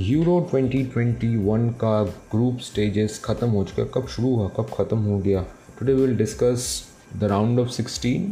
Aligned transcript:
Euro 0.00 0.40
2021 0.52 1.68
का 1.80 2.02
group 2.30 2.58
stages 2.60 3.20
ख़त्म 3.24 3.48
हो 3.48 3.62
चुका 3.64 3.84
कब 3.94 4.06
शुरू 4.06 4.34
हुआ? 4.36 4.48
कब 4.56 4.70
ख़त्म 4.70 4.96
हो 4.98 5.18
गया? 5.18 5.42
Today 5.78 5.94
will 5.94 6.16
discuss 6.16 6.66
the 7.16 7.24
round 7.24 7.60
of 7.60 7.68
16 7.70 8.24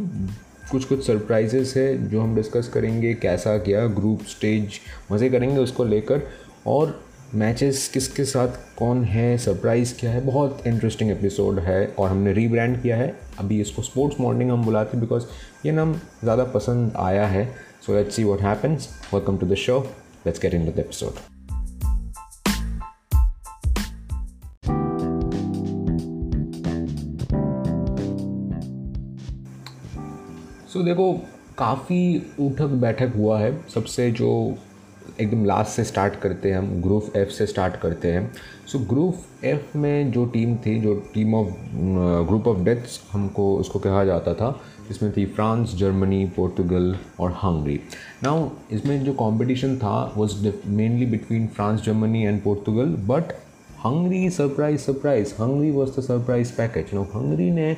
कुछ 0.71 0.85
कुछ 0.85 1.05
सरप्राइजेस 1.07 1.73
है 1.77 2.09
जो 2.09 2.21
हम 2.21 2.35
डिस्कस 2.35 2.67
करेंगे, 2.73 3.13
कैसा 3.13 3.55
गया 3.57 3.85
ग्रुप 3.89 4.23
स्टेज 4.29 4.79
मज़े 5.11 5.29
करेंगे 5.29 5.57
उसको 5.57 5.83
लेकर। 5.83 6.21
और 6.67 6.99
मैचेस 7.35 7.87
किसके 7.93 8.25
साथ 8.25 8.59
कौन 8.77 9.03
है? 9.05 9.37
सरप्राइज़ 9.37 9.93
क्या 9.99 10.11
है? 10.11 10.25
बहुत 10.25 10.67
इंटरेस्टिंग 10.67 11.11
एपिसोड 11.11 11.59
है 11.59 11.85
और 11.99 12.09
हमने 12.09 12.33
रीब्रांड 12.33 12.81
किया 12.81 12.97
है। 12.97 13.13
अभी 13.39 13.61
इसको 13.61 13.81
स्पोर्ट्स 13.81 14.19
मॉर्निंग 14.21 14.51
हम 14.51 14.65
बुलाते 14.65 14.97
हैं 14.97 15.05
बिकॉज़ 15.05 15.25
ये 15.65 15.71
नाम 15.71 15.93
ज़्यादा 16.23 16.43
पसंद 16.55 16.93
आया 16.97 17.27
है। 17.27 17.45
So 17.85 17.95
let's 17.95 18.15
see 18.15 18.23
what 18.23 18.41
happens 18.41 18.89
welcome 19.13 19.37
to 19.37 19.47
the 19.47 19.55
show 19.65 19.79
let's 20.27 20.41
get 20.41 20.53
in 20.53 20.65
the 20.65 20.79
episode 20.79 21.32
so 30.83 30.87
देखो, 30.87 31.13
काफ़ी 31.57 32.35
उठक 32.41 32.71
बैठक 32.79 33.11
हुआ 33.15 33.37
है। 33.39 33.51
सबसे 33.73 34.09
जो 34.11 34.31
एकदम 35.21 35.45
लास्ट 35.45 35.71
से 35.71 35.83
स्टार्ट 35.83 36.15
करते 36.21 36.51
हैं 36.51 36.57
हम 36.57 36.81
ग्रुप 36.81 37.15
एफ़ 37.17 37.29
से 37.31 37.45
स्टार्ट 37.47 37.75
करते 37.81 38.11
हैं। 38.11 38.31
सो 38.71 38.79
ग्रुप 38.89 39.45
एफ़ 39.45 39.77
में 39.77 40.11
जो 40.11 40.25
टीम 40.33 40.55
थी, 40.65 40.79
जो 40.81 40.95
team 41.13 41.35
of 41.35 41.53
group 42.27 42.47
of 42.47 42.59
deaths 42.65 42.99
हमको 43.11 43.47
उसको 43.57 43.79
कहा 43.79 44.03
जाता 44.05 44.33
था 44.33 44.59
इसमें 44.91 45.11
थी 45.17 45.25
फ्रांस, 45.25 45.75
जर्मनी, 45.75 46.25
पोर्तुगल 46.35 46.95
और 47.19 47.31
हंगरी। 47.43 47.79
नाउ 48.23 48.49
इसमें 48.71 49.03
जो 49.03 49.13
कंपटीशन 49.23 49.77
था 49.77 49.95
was 50.17 50.35
mainly 50.67 51.05
between 51.05 51.47
France, 51.47 51.81
Germany 51.81 52.25
and 52.25 52.43
Portugal 52.43 52.95
but 53.07 53.33
Hungary 53.85 54.29
surprise 54.31 54.81
surprise 54.81 55.33
Hungary 55.41 55.71
was 55.71 55.99
the 55.99 56.03
surprise 56.03 56.55
package 56.57 56.93
no 56.93 57.09
Hungary 57.15 57.51
ने 57.51 57.75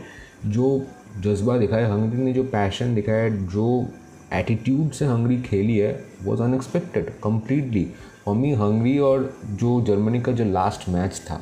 जो 0.47 0.77
जज्बा 1.21 1.57
दिखाया, 1.57 1.93
हंगरी 1.93 2.23
ने 2.23 2.33
जो 2.33 2.43
पैशन 2.43 2.95
दिखाया, 2.95 3.29
जो 3.29 3.87
एटीट्यूड 4.33 4.91
से 4.91 5.05
हंगरी 5.05 5.41
खेली 5.41 5.77
है 5.77 6.03
was 6.23 6.41
unexpected 6.41 7.09
completely 7.23 7.87
for 8.25 8.35
me 8.35 8.53
Hungary 8.53 8.97
और 8.99 9.37
जो 9.45 9.81
जर्मनी 9.81 10.21
का 10.21 10.31
जो 10.31 10.45
लास्ट 10.45 10.89
मैच 10.89 11.21
था 11.31 11.35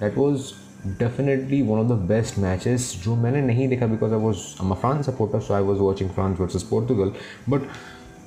that 0.00 0.18
was 0.18 0.40
definitely 0.86 1.62
one 1.62 1.78
of 1.78 1.86
the 1.86 1.90
best 1.90 2.38
matches 2.38 3.00
जो 3.04 3.16
मैंने 3.16 3.42
नहीं 3.42 3.68
देखा 3.68 3.86
because 3.86 4.12
I 4.12 4.18
was 4.18 4.38
a 4.60 4.74
France 4.74 5.06
supporter 5.06 5.40
so 5.40 5.54
I 5.54 5.62
was 5.62 5.78
watching 5.78 6.10
France 6.10 6.40
versus 6.40 6.62
Portugal 6.62 7.12
but 7.48 7.60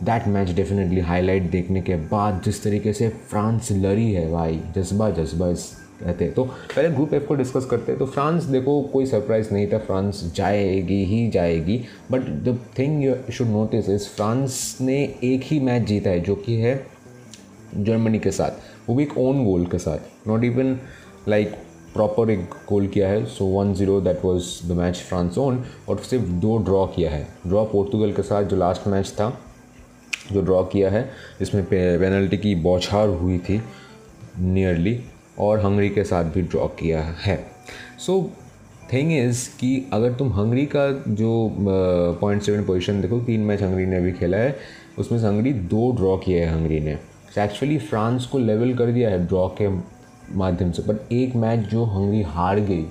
that 0.03 0.27
match 0.27 0.49
definitely 0.49 0.99
highlight 0.99 1.51
देखने 1.51 1.81
के 1.81 1.95
बाद 1.95 2.41
जिस 2.45 2.63
तरीके 2.63 2.93
से 2.93 3.09
फ्रांस 3.09 3.71
लड़ी 3.71 4.11
है, 4.11 4.31
भाई, 4.31 4.61
जज्बा 4.75 5.09
जज्बा 5.09 5.49
इस 5.49 5.84
कहते 5.99 6.25
हैं। 6.25 6.33
तो 6.33 6.43
पहले 6.43 6.89
ग्रुप 6.89 7.13
एफ़ 7.13 7.23
को 7.23 7.35
डिस्कस 7.35 7.65
करते 7.65 7.91
हैं। 7.91 7.99
तो 7.99 8.05
फ्रांस, 8.05 8.43
देखो, 8.43 8.81
कोई 8.81 9.05
सरप्राइज़ 9.05 9.53
नहीं 9.53 9.67
था। 9.67 9.77
फ्रांस 9.77 10.33
जाएगी, 10.35 11.03
ही 11.05 11.29
जाएगी। 11.29 11.81
But 12.11 12.21
the 12.21 12.57
thing 12.79 13.03
you 13.03 13.15
should 13.33 13.47
notice 13.47 13.89
is 13.89 14.07
France 14.07 14.77
ने 14.81 15.03
एक 15.23 15.41
ही 15.43 15.59
मैच 15.59 15.83
जीता 15.83 16.09
है, 16.09 16.19
जो 16.19 16.35
कि 16.35 16.55
है 16.55 16.87
जर्मनी 17.77 18.19
के 18.19 18.31
साथ। 18.31 18.89
वो 18.89 18.95
भी 18.95 19.03
एक 19.03 19.17
ओन 19.17 19.45
गोल 19.45 19.65
के 19.65 19.77
साथ। 19.77 20.27
नॉट 20.27 20.43
इवन 20.43 20.77
लाइक 21.27 21.55
प्रॉपर 21.93 22.29
एक 22.29 22.39
गोल 22.69 22.87
किया 22.87 23.09
है। 23.09 23.25
So 23.25 23.45
one 23.45 23.73
zero 23.73 24.01
that 24.01 24.19
was 24.25 24.67
the 24.67 24.71
match 24.71 24.95
France 24.97 25.37
won 25.37 25.63
और 25.89 25.99
सिर्फ़ 25.99 26.25
दो 26.25 26.57
ड्रॉ 26.57 26.85
किया 26.85 27.11
है। 27.11 27.27
ड्रॉ 27.47 27.65
पोर्तुगल 27.65 28.11
के 28.13 28.21
साथ, 28.21 28.43
जो 28.43 28.57
लास्ट 28.57 28.87
मैच 28.87 29.09
था, 29.09 29.41
जो 30.31 30.41
ड्रॉ 30.41 30.63
किया 30.63 30.89
है, 30.89 31.09
इसमें 31.41 31.63
पेनल्टी 31.65 32.37
की 32.37 32.55
बौछार 32.55 33.07
हुई 33.07 33.37
थी 33.37 33.61
नियरली 34.39 34.99
और 35.39 35.59
हंगरी 35.59 35.89
के 35.89 36.03
साथ 36.03 36.23
भी 36.23 36.41
ड्रॉ 36.41 36.67
किया 36.79 37.01
है। 37.21 37.37
सो 37.99 38.19
थिंग 38.93 39.11
इज़ 39.13 39.47
कि 39.59 39.89
अगर 39.93 40.13
तुम 40.13 40.31
हंगरी 40.33 40.65
का 40.65 40.89
जो 41.09 41.55
पॉइंट 42.21 42.41
सेवन 42.41 42.63
पोजिशन 42.63 43.01
देखो, 43.01 43.19
तीन 43.19 43.41
मैच 43.41 43.61
हंगरी 43.61 43.85
ने 43.85 43.97
अभी 43.97 44.11
खेला 44.11 44.37
है, 44.37 44.55
उसमें 44.99 45.19
से 45.19 45.25
हंगरी 45.27 45.53
दो 45.53 45.91
ड्रॉ 45.91 46.17
किए 46.17 46.39
है 46.39 46.51
हंगरी 46.53 46.79
ने। 46.79 46.97
एक्चुअली 47.37 47.77
फ्रांस 47.79 48.25
को 48.25 48.39
लेवल 48.39 48.73
कर 48.73 48.91
दिया 48.91 49.09
है 49.09 49.25
ड्रॉ 49.27 49.47
के 49.61 49.69
माध्यम 50.35 50.71
से 50.71 50.81
बट 50.83 51.11
एक 51.13 51.35
मैच 51.35 51.59
जो 51.69 51.83
हंगरी 51.85 52.21
हार 52.23 52.59
गई, 52.59 52.85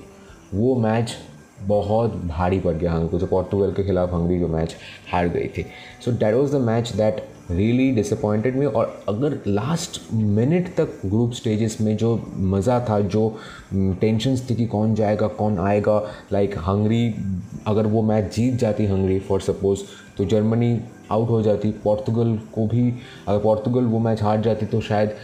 वो 0.55 0.75
मैच 0.77 1.17
बहुत 1.63 2.15
भारी 2.27 2.59
पड़ 2.61 2.73
गया 2.73 2.93
हंगरी 2.93 3.09
को 3.09 3.19
जो 3.19 3.27
पोर्तुगल 3.27 3.73
के 3.73 3.85
खिलाफ 3.85 4.13
हंगरी 4.13 4.39
जो 4.41 4.49
मैच 4.49 4.75
हार 5.13 5.29
गई 5.29 5.47
थी। 5.49 5.65
So 6.05 6.11
that 6.11 6.35
was 6.35 6.57
the 6.57 6.61
match 6.61 6.93
that 6.93 7.25
really 7.51 7.91
disappointed 7.91 8.57
me 8.57 8.67
और 8.67 9.05
अगर 9.09 9.39
लास्ट 9.47 10.01
मिनट 10.15 10.69
तक 10.77 11.01
ग्रुप 11.07 11.33
स्टेजेस 11.33 11.77
में 11.81 11.97
जो 11.97 12.15
मज़ा 12.37 12.79
था 12.89 13.01
जो 13.01 13.29
टेंशन्स 13.75 14.43
mm, 14.43 14.51
थी 14.51 14.55
कि 14.55 14.67
कौन 14.67 14.95
जाएगा 14.95 15.29
कौन 15.29 15.59
आएगा 15.59 15.99
लाइक 16.33 16.55
हंगरी 16.59 17.15
अगर 17.67 17.87
वो 17.87 18.03
मैच 18.03 18.35
जीत 18.37 18.55
जाती 18.55 18.87
हंगरी 18.87 19.19
फॉर 19.19 19.41
सपोज़ 19.41 19.81
तो 20.19 20.25
जर्मनी 20.25 20.81
आउट 21.13 21.29
हो 21.31 21.41
जाती। 21.43 21.71
पोर्तुगल 21.85 22.37
को 22.55 22.67
भी 22.67 22.89
अगर 23.29 23.39
पोर्तुगल 23.43 23.85
वो 23.85 23.99
मैच 23.99 24.23
हार 24.23 24.41
जाती 24.43 24.67
तो 24.67 24.81
शायद 24.81 25.15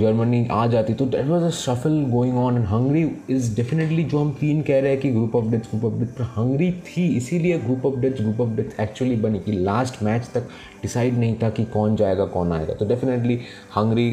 जर्मनी 0.00 0.46
आ 0.52 0.66
जाती। 0.66 0.94
तो 0.94 1.06
that 1.06 1.26
was 1.26 1.44
a 1.44 1.50
shuffle 1.50 2.02
going 2.10 2.38
on 2.38 2.56
and 2.56 2.66
Hungary 2.66 3.02
is 3.30 3.54
definitely 3.56 4.04
जो 4.04 4.18
हम 4.18 4.32
तीन 4.40 4.62
कह 4.62 4.80
रहे 4.80 4.90
हैं 4.92 5.00
कि 5.00 5.10
group 5.10 5.36
of 5.36 5.50
death 5.50 5.70
group 5.70 5.84
of 5.84 6.00
death 6.00 6.14
पर 6.18 6.32
हंगरी 6.36 6.70
थी 6.88 7.06
इसीलिए 7.16 7.58
group 7.58 7.86
of 7.86 8.00
death 8.00 8.22
group 8.22 8.40
of 8.40 8.56
death 8.56 8.80
actually 8.80 9.16
बनी 9.26 9.38
कि 9.38 9.52
लास्ट 9.52 10.02
मैच 10.02 10.30
तक 10.34 10.48
डिसाइड 10.82 11.18
नहीं 11.18 11.36
था 11.42 11.50
कि 11.50 11.64
कौन 11.74 11.96
जाएगा 11.96 12.26
कौन 12.38 12.52
आएगा। 12.52 12.74
तो 12.74 12.86
definitely 12.88 13.40
Hungary 13.76 14.10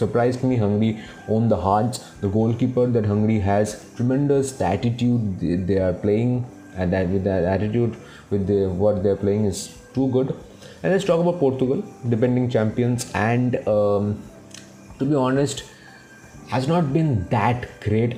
me 0.00 0.56
Hungary 0.58 0.96
on 1.28 1.48
the 1.48 1.56
hearts. 1.56 2.00
The 2.20 2.28
goalkeeper 2.28 2.86
that 2.86 3.06
Hungary 3.06 3.38
has 3.40 3.70
tremendous 3.96 4.52
the 4.52 4.64
attitude 4.66 5.40
they, 5.40 5.78
are 5.78 5.92
playing 5.92 6.46
and 6.76 6.92
that 6.92 7.08
with 7.08 7.24
that 7.24 7.42
attitude 7.44 7.96
with 8.30 8.46
the 8.46 8.68
what 8.82 9.02
they're 9.02 9.16
playing 9.16 9.46
too 9.98 10.08
good. 10.10 10.36
And 10.82 10.92
let's 10.92 11.04
talk 11.04 11.20
about 11.20 11.40
Portugal, 11.40 11.82
defending 12.08 12.48
champions, 12.50 13.10
and 13.14 13.56
um, 13.68 14.14
to 14.98 15.04
be 15.04 15.20
honest, 15.26 15.68
has 16.52 16.68
not 16.68 16.84
been 16.92 17.08
that 17.30 17.64
great 17.82 18.12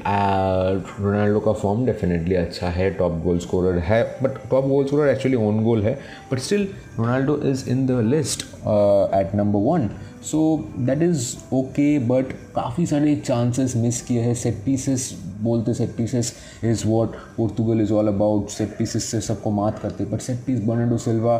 Ronaldo 1.00 1.40
का 1.40 1.52
form 1.52 1.84
definitely 1.86 2.34
अच्छा 2.34 2.68
है 2.70 2.90
top 2.98 3.12
goal 3.22 3.38
scorer 3.38 3.78
है 3.86 4.02
but 4.22 4.36
top 4.50 4.66
goal 4.66 4.84
scorer 4.86 5.08
actually 5.08 5.36
own 5.46 5.62
goal 5.64 5.82
है 5.84 5.94
but 6.30 6.38
still 6.38 6.62
Ronaldo 6.98 7.36
is 7.50 7.68
in 7.70 7.84
the 7.86 7.98
list 8.10 8.42
at 8.42 9.34
number 9.34 9.64
one 9.64 9.88
so 10.30 10.42
that 10.78 11.02
is 11.02 11.26
okay 11.54 11.88
but 12.08 12.32
काफ़ी 12.56 12.86
सारे 12.86 13.16
chances 13.16 13.76
miss 13.76 14.00
किए 14.02 14.20
हैं 14.22 14.34
set 14.44 14.62
pieces 14.64 15.10
बोलते 15.42 15.74
set 15.74 15.96
pieces 15.96 16.32
is 16.64 16.86
what 16.86 17.16
Portugal 17.36 17.80
is 17.80 17.92
all 17.92 18.08
about 18.08 18.48
set 18.50 18.76
pieces 18.78 19.10
से 19.10 19.20
सबको 19.20 19.50
मात 19.50 19.78
करते 19.78 20.04
but 20.04 20.20
set 20.20 20.44
piece 20.46 20.60
Bernardo 20.64 20.98
Silva 20.98 21.38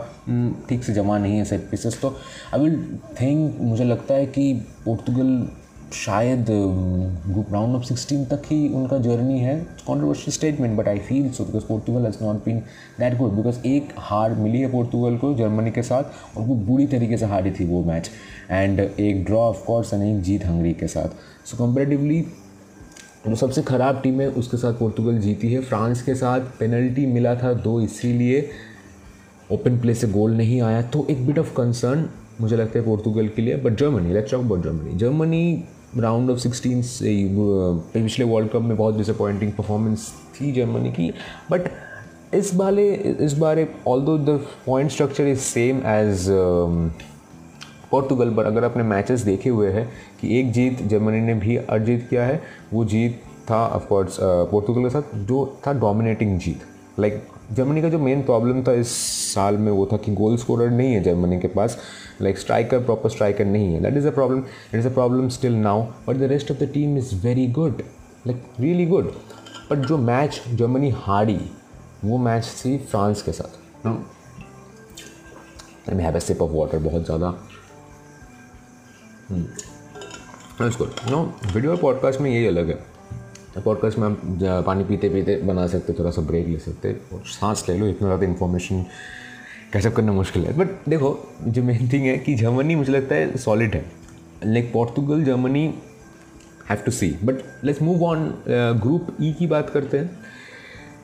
ठीक 0.69 0.85
से 0.85 0.95
जमा 0.95 1.19
नहीं 1.19 1.39
है 1.39 1.45
सेट 1.45 1.71
पीसेस 1.71 2.01
तो 2.03 2.17
आई 2.55 2.61
विल 2.61 2.85
थिंक 3.21 3.57
मुझे 3.61 3.85
लगता 3.85 4.15
है 4.15 4.27
कि 4.29 4.53
पोर्तुगल 4.85 5.49
शायद 5.95 6.47
राउंड 6.51 7.77
ऑफ़ 7.77 7.85
सिक्सटीन 7.85 8.25
तक 8.25 8.43
ही 8.51 8.69
उनका 8.75 8.99
जर्नी 8.99 9.39
है। 9.41 9.55
Controversial 9.87 10.33
statement 10.33 10.77
but 10.79 10.89
I 10.89 10.99
feel 11.09 11.31
so 11.33 11.45
because 11.45 11.65
Portugal 11.69 12.05
has 12.07 12.17
not 12.23 12.45
been 12.45 12.59
that 13.01 13.17
good 13.19 13.33
because 13.37 13.59
एक 13.67 13.89
हार 13.99 14.35
मिली 14.35 14.61
है 14.61 14.71
पोर्तुगल 14.73 15.17
को 15.19 15.33
जर्मनी 15.35 15.71
के 15.71 15.83
साथ, 15.83 16.05
और 16.37 16.45
वो 16.47 16.55
बुरी 16.55 16.87
तरीके 16.87 17.17
से 17.17 17.27
हारी 17.27 17.51
थी 17.51 17.65
वो 17.67 17.83
मैच 17.85 18.11
एंड 18.51 18.81
एक 18.81 19.25
ड्रॉ 19.25 19.41
ऑफ़ 19.41 19.65
कोर्स 19.67 19.93
एंड 19.95 20.03
एक 20.05 20.23
जीत 20.23 20.47
हंगरी 20.47 20.73
के 20.75 20.87
साथ। 20.89 21.49
सो 21.49 21.57
कंपेरेटिवली 21.57 22.25
जो 23.27 23.37
सबसे 23.37 23.63
ख़राब 23.63 24.01
टीम 24.03 24.21
है, 24.21 24.29
उसके 24.31 24.57
साथ 24.57 24.73
पोर्तुगल 24.75 25.19
जीती 25.21 25.53
है। 25.53 25.61
फ्रांस 25.63 26.03
के 26.03 26.15
साथ 26.15 26.41
पेनल्टी 26.59 27.07
मिला 27.07 27.35
था 27.35 27.53
दो, 27.55 27.81
इसीलिए 27.81 28.49
ओपन 29.53 29.79
प्ले 29.81 29.95
से 29.95 30.09
गोल 30.09 30.37
नहीं 30.37 30.61
आया। 30.63 30.83
तो 30.85 31.07
एक 31.11 31.27
बिट 31.27 31.39
ऑफ़ 31.39 31.55
कंसर्न 31.55 32.09
मुझे 32.41 32.57
लगता 32.57 32.79
है 32.79 32.85
पोर्तुगल 32.85 33.29
के 33.29 33.43
लिए 33.43 33.57
but 33.57 33.77
Germany 33.79 34.13
let's 34.13 34.31
talk 34.31 34.45
about 34.45 34.63
Germany 34.65 34.97
Germany 34.99 35.65
round 35.99 36.31
of 36.31 36.39
sixteen 36.39 36.83
से 36.83 37.15
पिछले 37.95 38.25
वर्ल्ड 38.25 38.51
कप 38.51 38.63
में 38.63 38.77
बहुत 38.77 38.97
डिसअपॉइंटिंग 38.97 39.53
परफॉर्मेंस 39.53 40.09
थी 40.35 40.53
जर्मनी 40.53 40.91
की। 40.93 41.11
बट 41.51 41.69
इस 42.35 42.55
बारे 42.55 42.87
इस 43.21 43.33
बारे 43.39 43.69
although 44.01 44.17
the 44.19 44.41
point 44.67 44.91
structure 44.91 45.27
is 45.27 45.39
same 45.41 45.83
as 45.87 46.27
Portugal 47.91 48.35
पर 48.35 48.45
अगर 48.45 48.65
आपने 48.65 48.83
मैचेस 48.85 49.21
देखे 49.21 49.51
हुए 49.51 49.71
हैं 49.73 49.89
कि 50.21 50.39
एक 50.39 50.53
जीत 50.53 50.83
जर्मनी 50.83 51.21
ने 51.21 51.35
भी 51.37 51.57
अर्जित 51.57 52.07
किया 52.11 52.25
है 52.25 52.41
वो 52.73 52.85
जीत 52.85 53.23
था 53.51 53.67
ऑफकोर्स 53.67 54.17
पोर्तुगल 54.21 54.83
के 54.83 54.91
साथ 54.91 55.15
जो 55.27 55.45
था 55.67 55.73
डोमिनेटिंग 55.81 56.39
जीत। 56.39 56.61
लाइक 56.99 57.15
like, 57.15 57.55
जर्मनी 57.57 57.83
का 57.83 57.89
जो 57.89 57.99
मेन 57.99 58.23
प्रॉब्लम 58.23 58.63
था 58.63 58.73
इस 58.73 58.91
साल 59.35 59.57
में 59.59 59.71
वो 59.73 59.87
था 59.93 59.97
कि 59.97 60.13
गोल 60.15 60.37
स्कोरर 60.37 60.71
नहीं 60.71 60.93
है 60.95 61.03
जर्मनी 61.03 61.39
के 61.41 61.49
पास। 61.49 61.79
लाइक 62.23 62.39
स्ट्राइकर 62.39 62.85
प्रॉपर 62.85 63.11
स्ट्राइकर 63.11 63.45
नहीं 63.45 63.73
है। 63.75 63.81
That 63.83 63.97
is 63.97 64.07
a 64.09 64.11
problem 64.11 64.39
it 64.39 64.75
is 64.75 64.89
a 64.89 64.93
problem 64.95 65.29
still 65.29 65.55
now 65.57 65.83
but 66.09 66.17
the 66.17 66.31
rest 66.33 66.51
of 66.51 66.59
the 66.59 66.71
team 66.75 66.97
is 66.99 67.15
very 67.23 67.47
good 67.49 67.83
like 68.27 68.43
really 68.61 68.87
good 68.87 69.13
but 69.71 69.87
जो 69.87 69.99
मैच 69.99 70.43
जर्मनी 70.49 70.91
हारी 70.97 71.41
वो 72.05 72.19
match 72.19 72.55
थी 72.65 72.77
France 72.81 73.23
के 73.23 73.33
साथ। 73.33 73.87
I 75.89 76.03
have 76.03 76.17
a 76.17 76.21
sip 76.21 76.43
of 76.43 76.51
water 76.51 76.79
बहुत 76.81 77.05
ज़्यादा। 77.05 77.35
No 79.33 81.23
video 81.55 81.71
और 81.71 81.77
podcast 81.77 82.21
में 82.21 82.31
यही 82.31 82.47
अलग 82.47 82.69
है। 82.69 82.79
पॉडकास्ट 83.65 83.99
में 83.99 84.07
हम 84.07 84.39
पानी 84.67 84.85
पीते 84.85 85.09
पीते 85.09 85.37
बना 85.43 85.67
सकते, 85.67 85.93
थोड़ा 85.93 86.11
सा 86.11 86.23
ब्रेक 86.23 86.47
ले 86.49 86.59
सकते 86.59 86.93
और 87.13 87.23
सांस 87.27 87.65
ले 87.69 87.77
लो, 87.79 87.87
इतना 87.87 88.09
ज़्यादा 88.09 88.27
इन्फॉर्मेशन 88.27 88.83
कैचअप 89.73 89.95
करना 89.95 90.13
मुश्किल 90.13 90.45
है। 90.45 90.57
बट 90.59 90.89
देखो, 90.89 91.19
जो 91.43 91.63
मेन 91.63 91.89
थिंग 91.93 92.07
है 92.07 92.17
कि 92.19 92.35
जर्मनी 92.35 92.75
मुझे 92.75 92.93
लगता 92.93 93.15
है 93.15 93.37
सॉलिड 93.39 93.75
है। 93.75 93.85
Like 94.45 94.73
Portugal 94.73 95.25
Germany 95.25 95.65
have 96.71 96.83
to 96.85 96.91
see 96.93 97.11
but 97.25 97.43
let's 97.65 97.83
move 97.83 98.05
on 98.05 98.33
group 98.49 99.17
E 99.23 99.33
की 99.33 99.47
बात 99.47 99.71
करते 99.71 99.99
हैं। 99.99 100.19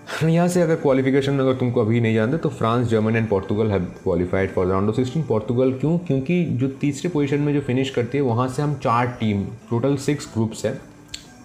यहाँ 0.23 0.49
से 0.49 0.61
अगर 0.63 0.77
क्वालिफिकेशन 0.77 1.39
अगर 1.41 1.55
तुमको 1.59 1.81
अभी 1.81 2.01
नहीं 2.01 2.15
जानते 2.15 2.37
तो 2.39 2.49
France, 2.49 2.87
Germany 2.89 3.19
and 3.19 3.29
Portugal 3.29 3.71
have 3.71 3.85
qualified 4.03 4.51
for 4.51 4.67
round 4.67 4.89
of 4.89 4.97
sixteen 4.97 5.23
Portugal 5.23 5.73
क्यों? 5.73 5.97
क्योंकि 5.99 6.45
जो 6.53 6.69
तीसरे 6.81 7.11
पोजीशन 7.11 7.41
में 7.41 7.53
जो 7.55 7.61
फिनिश 7.61 7.91
करती 7.91 8.19
है, 8.19 8.25
वहाँ 8.25 8.49
से 8.49 8.63
हम 8.63 8.75
चार 8.75 9.07
टीम 9.21 9.43
टोटल 9.71 9.97
सिक्स 9.97 10.29
ग्रुप्स 10.35 10.65
है। 10.67 10.73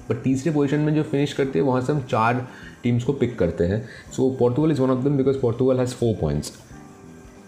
बट 0.10 0.22
तीसरे 0.24 0.52
पोजीशन 0.54 0.80
में 0.80 0.94
जो 0.96 1.04
फिनिश 1.04 1.34
करती 1.34 1.60
है, 1.60 1.66
वहाँ 1.66 1.82
से 1.82 1.94
हम 1.94 2.02
चार 2.02 2.46
टीम्स 2.84 3.04
को 3.04 3.14
पिक 3.14 3.38
करते 3.40 3.64
हैं। 3.64 3.84
So 4.16 4.30
Portugal 4.40 4.72
is 4.72 4.82
one 4.82 4.90
of 4.90 5.04
them 5.06 5.18
because 5.18 5.38
Portugal 5.40 5.80
has 5.80 5.94
four 5.96 6.16
points 6.22 6.54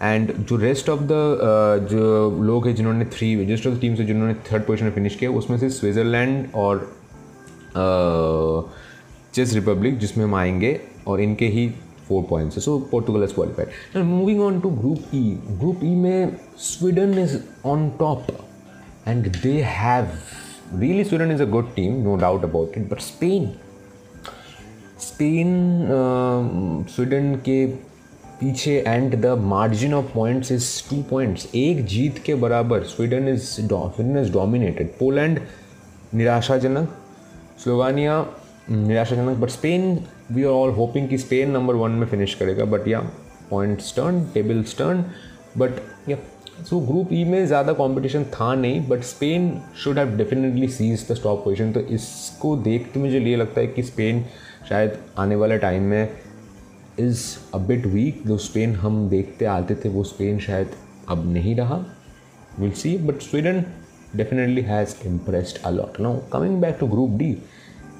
and 0.01 0.33
जो 0.39 0.55
रेस्ट 0.57 0.89
ऑफ़ 0.89 1.01
द 1.01 1.87
जो 1.91 2.39
लोग 2.43 2.67
हैं 2.67 2.75
जिन्होंने 2.75 3.05
three 3.05 3.35
rest 3.45 3.67
of 3.67 3.75
the 3.75 3.79
teams 3.81 3.99
है 3.99 4.05
जिन्होंने 4.05 4.33
थर्ड 4.51 4.63
पोजीशन 4.63 4.85
में 4.85 4.91
फिनिश 4.91 5.15
किया, 5.15 5.31
उसमें 5.31 5.57
से 5.57 5.69
स्विट्ज़रलैंड 5.69 6.47
और 6.55 6.89
चेस 9.35 9.53
रिपब्लिक 9.53 9.97
जिसमें 9.99 10.25
हम 10.25 10.35
आएँगे 10.35 10.79
और 11.07 11.21
इनके 11.21 11.47
ही 11.47 11.67
फोर 12.07 12.23
पॉइंट्स 12.29 12.55
है। 12.57 12.61
So 12.63 12.77
Portugal 12.91 13.23
is 13.23 13.33
qualified 13.33 13.69
and 13.95 14.05
moving 14.05 14.41
on 14.41 14.59
to 14.61 14.69
group 14.71 15.15
E 15.15 15.23
group 15.59 15.83
E 15.83 15.95
में 15.95 16.37
Sweden 16.59 17.17
is 17.19 17.37
on 17.65 17.89
top 17.99 18.27
and 19.07 19.27
they 19.41 19.53
have 19.67 20.07
really 20.79 21.03
Sweden 21.03 21.31
is 21.31 21.41
a 21.41 21.45
good 21.49 21.73
team 21.75 22.01
no 22.03 22.15
doubt 22.17 22.43
about 22.43 22.77
it 22.77 22.89
but 22.91 22.99
Spain 23.01 23.49
Spain 25.01 25.55
Sweden 26.89 27.33
के 27.45 27.65
पीछे 28.39 28.71
and 28.87 29.15
the 29.21 29.25
margin 29.39 29.93
of 29.93 30.05
points 30.13 30.51
is 30.51 30.69
two 30.89 31.01
points 31.09 31.47
एक 31.55 31.83
जीत 31.85 32.17
के 32.25 32.35
बराबर 32.35 32.83
Sweden 32.85 33.27
is 33.27 33.41
Sweden 33.43 34.17
is 34.21 34.31
dominated 34.33 34.89
Poland 34.99 35.39
निराशाजनक 36.13 36.95
Slovenia 37.63 38.25
निराशाजनक 38.71 39.37
but 39.37 39.49
Spain 39.49 39.97
we 40.31 40.43
are 40.43 40.49
all 40.49 40.69
hoping 40.69 41.07
कि 41.09 41.17
Spain 41.17 41.51
number 41.51 41.75
one 41.75 41.91
में 41.91 42.07
फिनिश 42.07 42.35
करेगा 42.35 42.65
but 42.65 42.87
yeah 42.87 42.99
point 43.49 43.79
turn 43.95 44.23
table 44.33 44.63
turn 44.77 45.05
but 45.57 45.71
yeah 46.09 46.17
so 46.69 46.79
group 46.79 47.13
E 47.13 47.23
में 47.23 47.45
ज़्यादा 47.47 47.73
कंपटीशन 47.73 48.23
था 48.23 48.53
नहीं 48.55 48.87
but 48.87 49.01
Spain 49.03 49.51
should 49.83 49.97
have 49.97 50.15
definitely 50.17 50.67
seize 50.67 51.05
the 51.11 51.15
stop 51.15 51.43
position 51.43 51.71
तो 51.71 51.79
इसको 51.79 52.55
देखते 52.57 52.99
मुझे 52.99 53.19
ये 53.19 53.35
लगता 53.35 53.61
है 53.61 53.67
कि 53.67 53.83
स्पेन 53.83 54.25
शायद 54.69 54.97
आने 55.17 55.35
वाले 55.35 55.57
टाइम 55.57 55.83
में 55.83 56.09
इज़ 56.99 57.23
अ 57.53 57.57
बिट 57.57 57.85
वीक 57.85 58.21
जो 58.27 58.37
स्पेन 58.37 58.75
हम 58.75 59.09
देखते 59.09 59.45
आते 59.45 59.75
थे, 59.75 59.89
वो 59.89 60.03
स्पेन 60.03 60.39
शायद 60.39 60.71
अब 61.09 61.33
नहीं 61.33 61.55
रहा. 61.55 61.85
Will 62.59 62.71
see 62.71 62.97
but 62.97 63.21
Sweden 63.21 63.63
definitely 64.15 64.61
has 64.61 64.95
impressed 65.07 65.57
a lot 65.65 65.99
now 65.99 66.17
coming 66.33 66.61
back 66.61 66.77
to 66.79 66.87
group 66.87 67.17
D 67.17 67.31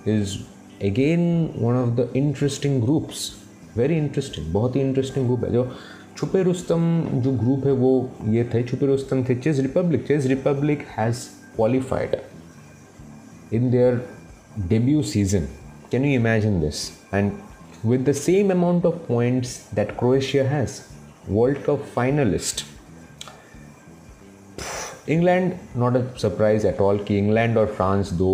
is 0.08 0.38
again 0.84 1.22
one 1.58 1.76
of 1.76 1.90
the 1.90 2.12
interesting 2.16 2.82
groups 2.84 3.32
very 3.78 3.98
interesting 3.98 4.54
बहुत 4.54 4.76
ही 4.76 4.82
इंटरेस्टिंग 4.82 5.26
ग्रुप 5.26 5.44
है 5.44 5.52
जो 5.52 5.70
छुपे 6.18 6.44
रुस्तम 6.44 6.82
जो 7.14 7.32
ग्रुप 7.32 7.66
है, 7.66 7.72
वो 7.72 8.12
ये 8.28 8.44
थे 8.54 8.64
छुपे 8.64 8.86
रुस्तम 8.86 9.24
थे 9.24 9.36
Czech 9.36 9.60
Republic 9.60 10.08
Czech 10.08 10.28
Republic 10.28 10.86
has 10.98 11.26
qualified 11.56 12.16
in 13.54 13.72
their 13.72 14.02
debut 14.60 15.02
season 15.14 15.48
can 15.92 16.06
you 16.06 16.20
imagine 16.20 16.62
this 16.62 16.90
and 17.14 17.32
with 17.86 18.06
the 18.06 18.14
same 18.14 18.52
amount 18.52 18.86
of 18.86 18.94
points 19.08 19.50
that 19.78 19.90
Croatia 19.98 20.44
has. 20.48 20.76
World 21.30 21.58
Cup 21.66 21.90
finalist. 21.96 22.64
England 25.10 25.52
not 25.78 25.96
a 25.98 26.02
surprise 26.18 26.68
at 26.68 26.80
all 26.82 26.98
कि 26.98 27.18
England 27.18 27.58
और 27.58 27.66
France 27.78 28.12
दो 28.14 28.30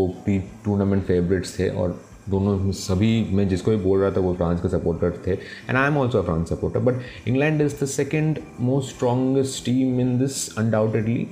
tournament 0.66 1.04
favourites 1.04 1.58
थे 1.60 1.70
और 1.84 2.00
दोनों 2.30 2.72
सभी, 2.72 3.28
मैं 3.32 3.48
जिसको 3.48 3.72
भी 3.72 3.78
बोल 3.78 4.00
रहा 4.00 4.12
था 4.12 4.20
वो 4.20 4.34
फ्रांस 4.34 4.62
के 4.62 4.70
सपोर्टर 4.70 5.22
थे 5.28 5.32
and 5.32 5.78
I 5.78 5.88
am 5.88 5.98
also 5.98 6.22
France 6.22 6.50
supporter 6.50 6.80
but 6.80 7.28
England 7.28 7.62
is 7.62 7.76
the 7.84 7.88
second 7.88 8.40
most 8.62 8.96
strongest 8.96 9.66
team 9.66 10.00
in 10.00 10.18
this 10.20 10.48
undoubtedly 10.58 11.28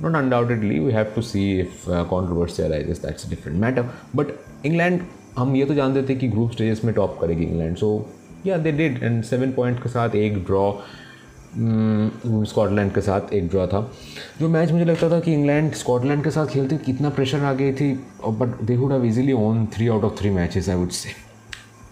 not 0.00 0.16
undoubtedly 0.16 0.78
we 0.78 0.92
have 0.92 1.12
to 1.14 1.22
see 1.22 1.50
if 1.60 1.88
controversy 2.10 2.62
arises 2.62 3.02
that's 3.02 3.28
different 3.30 3.60
matter 3.60 3.90
but 4.16 4.34
England 4.66 5.00
हम 5.38 5.56
ये 5.56 5.64
तो 5.64 5.74
जानते 5.74 6.02
थे 6.08 6.14
कि 6.16 6.28
group 6.28 6.50
stages 6.50 6.84
में 6.84 6.94
top 6.94 7.18
करेगी 7.20 7.44
England 7.44 7.76
so 7.76 7.90
yeah 8.46 8.56
they 8.58 8.72
did 8.72 9.02
and 9.02 9.22
seven 9.24 9.52
point 9.52 9.82
के 9.82 9.88
साथ 9.88 10.14
एक 10.14 10.44
ड्रॉ 10.44 10.70
स्कॉटलैंड 11.58 12.92
के 12.94 13.00
साथ 13.00 13.32
एक 13.34 13.48
ड्रॉ 13.48 13.66
था। 13.66 13.80
जो 14.40 14.48
मैच 14.48 14.70
मुझे 14.72 14.84
लगता 14.84 15.10
था 15.10 15.20
कि 15.20 15.32
इंग्लैंड, 15.32 15.72
स्कॉटलैंड 15.74 16.24
के 16.24 16.30
साथ 16.30 16.46
खेलते 16.46 16.76
कितना 16.86 17.10
प्रेशर 17.10 17.44
आ 17.44 17.52
गई 17.52 17.72
थी 17.72 17.92
but 18.26 18.60
they 18.62 18.76
would 18.76 18.92
have 18.92 19.04
easily 19.04 19.32
won 19.34 19.66
three 19.74 19.88
out 19.88 20.04
of 20.04 20.18
three 20.18 20.30
matches 20.30 20.68
I 20.68 20.76
would 20.76 20.90
say 20.90 21.10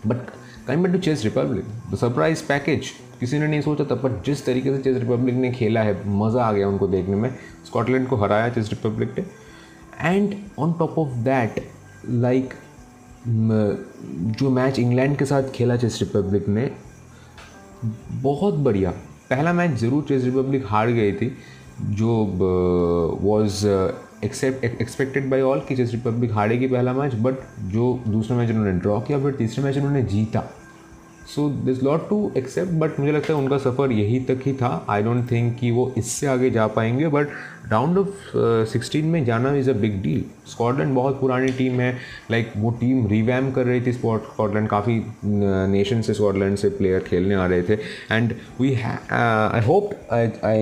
but 0.06 0.26
come 0.66 0.82
but 0.82 0.93
to 0.93 0.99
Czech 0.99 1.25
Republic 1.25 1.64
the 1.93 1.96
surprise 1.96 2.43
package 2.49 2.90
किसी 3.20 3.38
ने 3.38 3.46
नहीं 3.46 3.61
सोचा 3.61 3.84
था 3.84 3.94
बट 3.94 4.25
जिस 4.26 4.44
तरीके 4.46 4.76
से 4.76 4.82
चेस 4.82 4.96
रिपब्लिक 4.96 5.34
ने 5.34 5.50
खेला 5.52 5.82
है, 5.82 6.08
मज़ा 6.08 6.44
आ 6.44 6.52
गया 6.52 6.69
उनको 6.69 6.87
देखने 6.88 7.17
में। 7.17 7.31
स्कॉटलैंड 7.67 8.06
को 8.08 8.17
हराया 8.17 8.49
चेस 8.49 8.70
रिपब्लिक 8.70 9.19
ने। 9.19 9.25
And 10.02 10.34
on 10.58 10.72
top 10.78 10.99
of 10.99 11.12
that 11.25 11.62
like 12.08 12.55
जो 14.38 14.50
मैच 14.50 14.78
इंग्लैंड 14.78 15.17
के 15.19 15.25
साथ 15.25 15.50
खेला 15.55 15.76
चेस 15.76 15.99
रिपब्लिक 16.02 16.49
ने, 16.49 16.70
बहुत 18.12 18.55
बढ़िया। 18.56 18.93
पहला 19.31 19.53
मैच 19.53 19.79
ज़रूर 19.81 20.03
चेस 20.09 20.25
रिपब्लिक 20.25 20.65
हार 20.67 20.91
गई 20.93 21.12
थी, 21.12 21.37
जो 21.81 22.09
was 23.23 23.67
accept 24.25 24.65
expected 24.65 25.29
by 25.31 25.41
all 25.43 25.61
कि 25.69 25.76
चेस 25.76 25.91
रिपब्लिक 25.93 26.32
हारेगी 26.32 26.67
पहला 26.67 26.93
मैच 26.93 27.15
बट 27.23 27.38
जो 27.73 27.99
दूसरा 28.09 28.37
मैच 28.37 28.50
उन्होंने 28.50 28.73
ड्रॉ 28.73 29.00
किया, 29.00 29.19
फिर 29.19 29.32
तीसरे 29.35 29.65
मैच 29.65 29.76
उन्होंने 29.76 30.03
जीता। 30.05 30.43
So 31.26 31.49
this 31.67 31.82
lot 31.82 32.09
to 32.09 32.32
accept 32.37 32.73
but 32.81 32.99
मुझे 33.00 33.12
लगता 33.12 33.32
है 33.32 33.38
उनका 33.38 33.59
सफ़र 33.59 33.93
यही 33.93 34.19
तक 34.25 34.41
ही 34.46 34.53
था। 34.53 34.87
आई 34.91 35.03
डोंट 35.03 35.31
थिंक 35.31 35.56
कि 35.60 35.70
वो 35.70 35.93
इससे 35.98 36.27
आगे 36.27 36.51
जा 36.51 36.67
पाएँगे 36.67 37.08
बट 37.08 37.29
राउंड 37.70 37.98
ऑफ़ 37.98 38.32
सिक्सटीन 38.70 39.06
में 39.06 39.25
जाना 39.25 39.53
is 39.56 39.70
a 39.70 39.72
big 39.75 40.01
deal 40.03 40.25
Scotland 40.51 40.94
बहुत 40.94 41.20
पुरानी 41.20 41.53
टीम 41.53 41.81
है। 41.81 41.93
लाइक 42.31 42.46
like, 42.46 42.58
वो 42.63 42.70
टीम 42.81 43.06
रिवैम 43.06 43.51
कर 43.53 43.65
रही 43.67 43.81
थी 43.87 43.93
स्कॉटलैंड 43.93 44.69
काफ़ी 44.69 45.01
नेशन 45.25 46.03
से 46.03 46.15
स्कॉटलैंड 46.15 46.56
से 46.56 46.69
प्लेयर 46.70 47.01
खेलने 47.01 47.34
आ 47.34 47.46
रहे 47.46 47.63
थे। 47.63 47.79
And 48.13 48.34
we 48.60 48.75
I 48.75 49.60
hope 49.67 49.91
I 50.13 50.58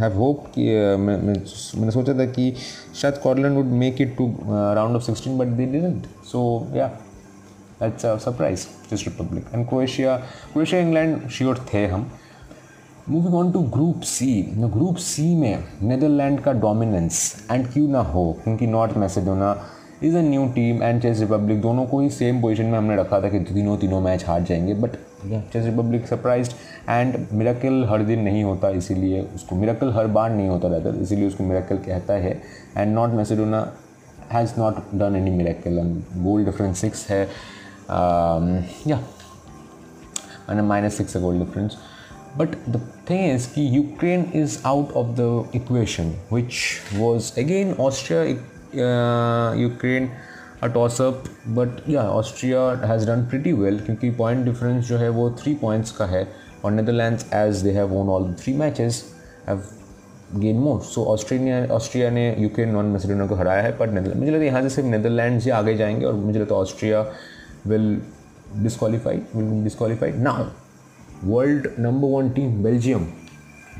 have 0.00 0.16
hope 0.16 0.44
कि 0.54 0.66
uh, 0.66 0.98
मैं, 1.00 1.16
मैं, 1.16 1.34
मैंने 1.76 1.90
सोचा 1.90 2.18
था 2.18 2.26
कि 2.26 2.52
शायद 2.94 3.14
Scotland 3.14 3.56
would 3.56 3.72
make 3.84 4.00
it 4.00 4.16
to 4.18 4.28
round 4.48 4.96
of 4.96 5.02
sixteen 5.02 5.38
but 5.38 5.56
they 5.56 5.66
didn't 5.72 6.06
so 6.24 6.44
yeah 6.74 6.90
that's 7.82 8.06
a 8.06 8.16
surprise 8.24 8.66
Czech 8.90 9.06
Republic 9.08 9.46
and 9.54 9.68
Croatia 9.68 10.16
Croatia 10.52 10.80
England 10.80 11.28
sure 11.30 11.64
थे 11.74 11.86
हम 11.86 12.10
moving 13.08 13.34
on 13.34 13.50
to 13.52 13.60
group 13.76 14.00
C 14.06 14.32
group 14.56 14.96
C 14.96 15.34
में 15.36 15.64
नेदरलैंड 15.82 16.40
का 16.40 16.52
dominance 16.54 17.46
and 17.50 17.66
क्यों 17.72 17.88
ना 17.88 18.00
हो, 18.00 18.32
क्योंकि 18.44 18.66
North 18.66 18.96
Macedonia 18.96 19.56
is 20.02 20.16
a 20.16 20.20
new 20.20 20.46
team 20.54 20.82
and 20.82 21.00
Czech 21.02 21.20
Republic 21.20 21.60
दोनों 21.62 21.84
को 21.86 22.00
ही 22.00 22.10
सेम 22.10 22.40
पोजीशन 22.42 22.64
में 22.64 22.76
हमने 22.78 22.96
रखा 22.96 23.20
था 23.22 23.28
कि 23.28 23.40
तीनों 23.40 23.76
तीनों 23.78 24.00
मैच 24.00 24.24
हार 24.26 24.42
जाएँगे 24.42 24.74
but 24.74 24.90
Czech 25.52 25.64
Republic 25.64 26.06
surprise 26.06 26.50
and 26.88 27.16
miracle 27.32 27.84
हर 27.90 28.02
दिन 28.04 28.20
नहीं 28.20 28.42
होता, 28.44 28.70
इसीलिए 28.70 29.20
उसको 29.34 29.56
मिराकल 29.56 29.92
हर 29.92 30.06
बार 30.08 30.30
नहीं 30.30 30.48
होता 30.48 30.68
रहता, 30.68 31.00
इसीलिए 31.02 31.26
उसको 31.26 31.44
मिराकल 31.44 31.76
कहता 31.86 32.14
है। 32.14 32.40
And 32.76 32.94
North 32.94 33.14
Macedonia 33.14 33.66
has 34.32 34.52
not 34.58 34.76
done 34.94 35.16
any 35.16 35.30
miracle 35.30 35.78
and 35.78 36.22
goal 36.24 36.46
difference 36.46 36.78
six 36.78 37.08
है। 37.10 37.26
या 37.91 38.99
मैंने 40.49 40.61
माइनस 40.61 40.97
सिक्स 40.97 41.15
है 41.15 41.21
goal 41.21 41.45
difference 41.45 41.77
but 42.39 42.51
the 42.73 42.79
thing 43.05 43.21
is 43.27 43.45
ki 43.53 43.61
ukraine 43.75 44.23
is 44.39 44.55
out 44.71 44.91
of 44.99 45.07
the 45.19 45.27
equation 45.59 46.09
which 46.33 46.57
was 46.97 47.29
again 47.43 47.71
austria 47.85 48.25
uh, 48.87 49.53
ukraine 49.57 50.11
a 50.61 50.69
toss 50.75 50.99
up 51.05 51.31
but 51.59 51.81
yeah 51.93 52.11
austria 52.17 52.65
has 52.91 53.07
done 53.11 53.23
pretty 53.31 53.53
well 53.61 53.79
क्योंकि 53.85 54.11
point 54.19 54.45
difference 54.49 54.87
जो 54.89 54.97
है 54.97 55.09
वो 55.17 55.29
three 55.41 55.55
points 55.63 55.95
का 55.97 56.05
है 56.13 56.23
और 56.65 56.75
netherlands 56.75 57.25
as 57.41 57.63
they 57.65 57.75
have 57.79 57.97
won 57.97 58.13
all 58.17 58.29
three 58.43 58.55
matches 58.63 59.01
have 59.47 59.65
gain 60.35 60.57
more 60.59 60.79
so 60.83 61.03
Australia 61.05 61.65
Austria 61.73 62.09
ने 62.11 62.23
Ukraine 62.39 62.69
non 62.69 62.85
Macedonia 62.85 63.27
को 63.27 63.35
हराया 63.35 63.61
है 63.63 63.71
पर 63.77 63.89
मुझे 63.89 64.31
लगता 64.31 64.39
है 64.39 64.45
यहाँ 64.45 64.61
से 64.61 64.69
सिर्फ 64.69 64.87
नेदरलैंड 64.87 65.41
ही 65.41 65.49
आगे 65.59 65.75
जाएंगे 65.77 66.05
और 66.05 66.13
मुझे 66.13 66.39
लगता 66.39 66.55
है 66.55 66.61
Austria 66.61 67.03
will 67.66 68.02
disqualified 68.56 69.24
will 69.36 69.64
disqualified 69.64 70.16
now 70.16 70.44
world 71.24 71.68
number 71.78 72.08
one 72.08 72.30
team 72.30 72.62
Belgium 72.62 73.06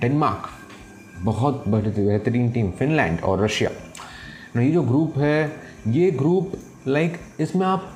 Denmark 0.01 0.43
बहुत 1.25 1.65
बेहतरीन 1.69 2.51
टीम 2.51 2.71
फिनलैंड 2.71 3.21
और 3.21 3.45
रशिया 3.45 3.71
ये 4.61 4.71
जो 4.71 4.83
ग्रुप 4.83 5.19
है, 5.19 5.53
ये 5.89 6.11
ग्रुप 6.11 6.53
लाइक 6.89 7.19
इसमें 7.41 7.67
आप 7.67 7.93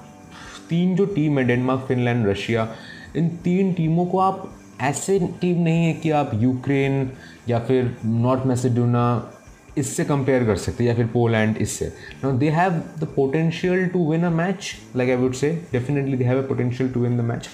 तीन 0.70 0.96
जो 0.96 1.06
टीम 1.06 1.38
है 1.38 1.44
डेनमार्क 1.44 1.80
फिनलैंड 1.80 2.26
रशिया 2.26 2.68
इन 3.16 3.28
तीन 3.28 3.72
टीमों 3.72 4.06
को 4.06 4.18
आप 4.18 4.58
ऐसे 4.80 5.18
टीम 5.40 5.62
नहीं 5.62 5.86
है 5.86 5.92
कि 5.92 6.10
आप 6.10 6.30
यूक्रेन 6.34 7.12
या 7.48 7.58
फिर 7.58 7.96
नॉर्थ 8.04 8.46
मैसेडोना 8.46 9.32
इससे 9.78 10.04
कंपेयर 10.04 10.44
कर 10.46 10.56
सकते 10.56 10.84
या 10.84 10.94
फिर 10.94 11.06
पोलैंड 11.06 11.56
इससे। 11.56 11.86
Now 12.24 12.32
they 12.38 12.48
have 12.50 12.72
the 12.98 13.08
potential 13.16 13.86
to 13.86 14.10
win 14.10 14.24
a 14.24 14.30
match 14.30 14.70
like 14.96 15.10
I 15.10 15.16
would 15.16 15.34
say 15.34 15.50
definitely 15.72 16.16
they 16.16 16.24
have 16.24 16.42
a 16.42 16.46
potential 16.48 16.90
to 16.92 17.00
win 17.00 17.16
the 17.18 17.20
match 17.20 17.48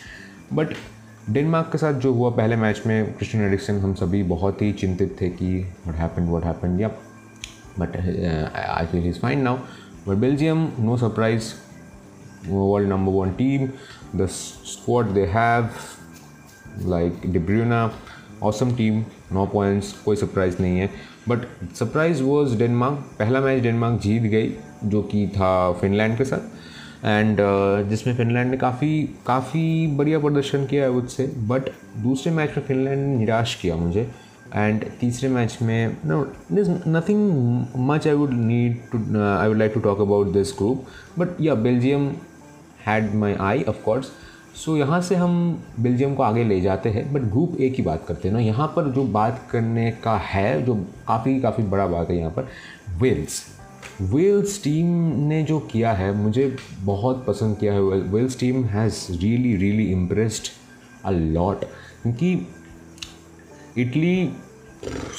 but 0.52 0.74
Denmark 1.30 1.68
के 1.72 1.78
साथ 1.78 2.00
जो 2.00 2.12
हुआ 2.12 2.30
पहले 2.30 2.56
मैच 2.56 2.82
में 2.86 3.12
क्रिस्टियन 3.12 3.44
एडिक्सन 3.46 3.78
हम 3.78 3.94
सभी 3.94 4.22
बहुत 4.22 4.62
ही 4.62 4.72
चिंतित 4.72 5.16
थे 5.20 5.28
कि 5.28 5.54
what 5.88 5.94
happen 5.94 6.28
what 6.28 6.44
happen 6.44 6.80
yeah 6.80 6.88
but 7.78 7.96
I 7.96 8.86
feel 8.86 9.06
is 9.06 9.18
fine 9.20 9.42
now 9.42 9.56
but 10.08 10.16
Belgium 10.16 10.68
no 10.78 10.96
surprise 10.96 11.52
world 12.48 12.88
number 12.88 13.12
one 13.12 13.30
team 13.38 13.68
the 14.16 14.28
squad 14.72 15.14
they 15.14 15.26
have 15.26 15.68
like 16.78 17.22
Bruyne, 17.46 17.90
awesome 18.40 18.70
team, 18.76 19.04
no 19.34 19.46
points, 19.54 19.92
कोई 20.04 20.16
surprise 20.16 20.56
नहीं 20.60 20.78
है। 20.78 20.90
But 21.28 21.74
surprise 21.74 22.22
was 22.22 22.56
Denmark 22.58 23.04
पहला 23.18 23.40
match 23.40 23.62
Denmark 23.62 24.00
जीत 24.02 24.22
गई 24.22 24.52
जो 24.84 25.02
कि 25.02 25.26
था 25.36 25.50
Finland 25.72 26.16
के 26.18 26.24
साथ. 26.24 26.50
एंड 27.04 27.36
uh, 27.36 27.88
जिसमें 27.88 28.14
फिनलैंड 28.16 28.50
ने 28.50 28.56
काफ़ी 28.56 29.02
काफ़ी 29.26 29.86
बढ़िया 29.96 30.18
प्रदर्शन 30.18 30.66
किया 30.66 30.82
है 30.82 30.90
उससे 30.90 31.26
बट 31.48 31.70
दूसरे 32.02 32.32
मैच 32.32 32.56
में 32.56 32.64
फिनलैंड 32.66 33.06
ने 33.06 33.16
निराश 33.16 33.54
किया 33.62 33.76
मुझे. 33.76 34.10
एंड 34.54 34.84
तीसरे 35.00 35.28
मैच 35.28 35.58
में 35.62 35.96
no 36.06 36.22
this 36.52 36.68
nothing 36.88 37.66
much 37.88 38.06
I 38.08 38.14
would 38.14 38.32
need 38.32 38.76
to 38.92 38.98
I 39.18 39.48
would 39.48 39.56
like 39.58 39.72
to 39.74 39.80
talk 39.80 40.00
about 40.00 40.32
this 40.32 40.52
group 40.58 40.84
but 41.18 41.40
yeah 41.40 41.54
Belgium 41.66 42.10
had 42.86 43.14
my 43.14 43.34
eye 43.40 43.62
of course 43.68 44.10
so 44.54 44.72
so, 44.72 44.78
यहाँ 44.78 45.00
से 45.00 45.14
हम 45.14 45.62
बेल्जियम 45.80 46.14
को 46.14 46.22
आगे 46.22 46.44
ले 46.44 46.60
जाते 46.60 46.88
हैं 46.88 47.12
बट 47.12 47.20
ग्रुप 47.22 47.56
ए 47.60 47.70
की 47.70 47.82
बात 47.82 48.04
करते 48.08 48.28
हैं 48.28 48.34
ना। 48.34 48.40
यहाँ 48.40 48.66
पर 48.76 48.90
जो 48.92 49.04
बात 49.04 49.40
करने 49.50 49.90
का 50.04 50.16
है 50.24 50.62
जो 50.62 50.74
काफ़ी 51.08 51.40
काफ़ी 51.40 51.62
बड़ा 51.64 51.86
बात 51.86 52.10
है 52.10 52.18
यहाँ 52.18 52.30
पर 52.30 52.48
वेल्स 53.00 53.42
वेल्स 54.00 54.62
टीम 54.64 54.86
ने 55.18 55.42
जो 55.42 55.58
किया 55.72 55.92
है 55.92 56.12
मुझे 56.16 56.56
बहुत 56.80 57.24
पसंद 57.26 57.56
किया 57.58 57.72
है। 57.72 57.80
Wales 57.80 58.38
team 58.40 58.64
has 58.64 59.06
really 59.10 59.56
really 59.56 59.90
impressed 59.92 60.48
a 61.04 61.10
lot 61.10 61.64
क्योंकि 62.02 62.32
इटली 63.78 64.32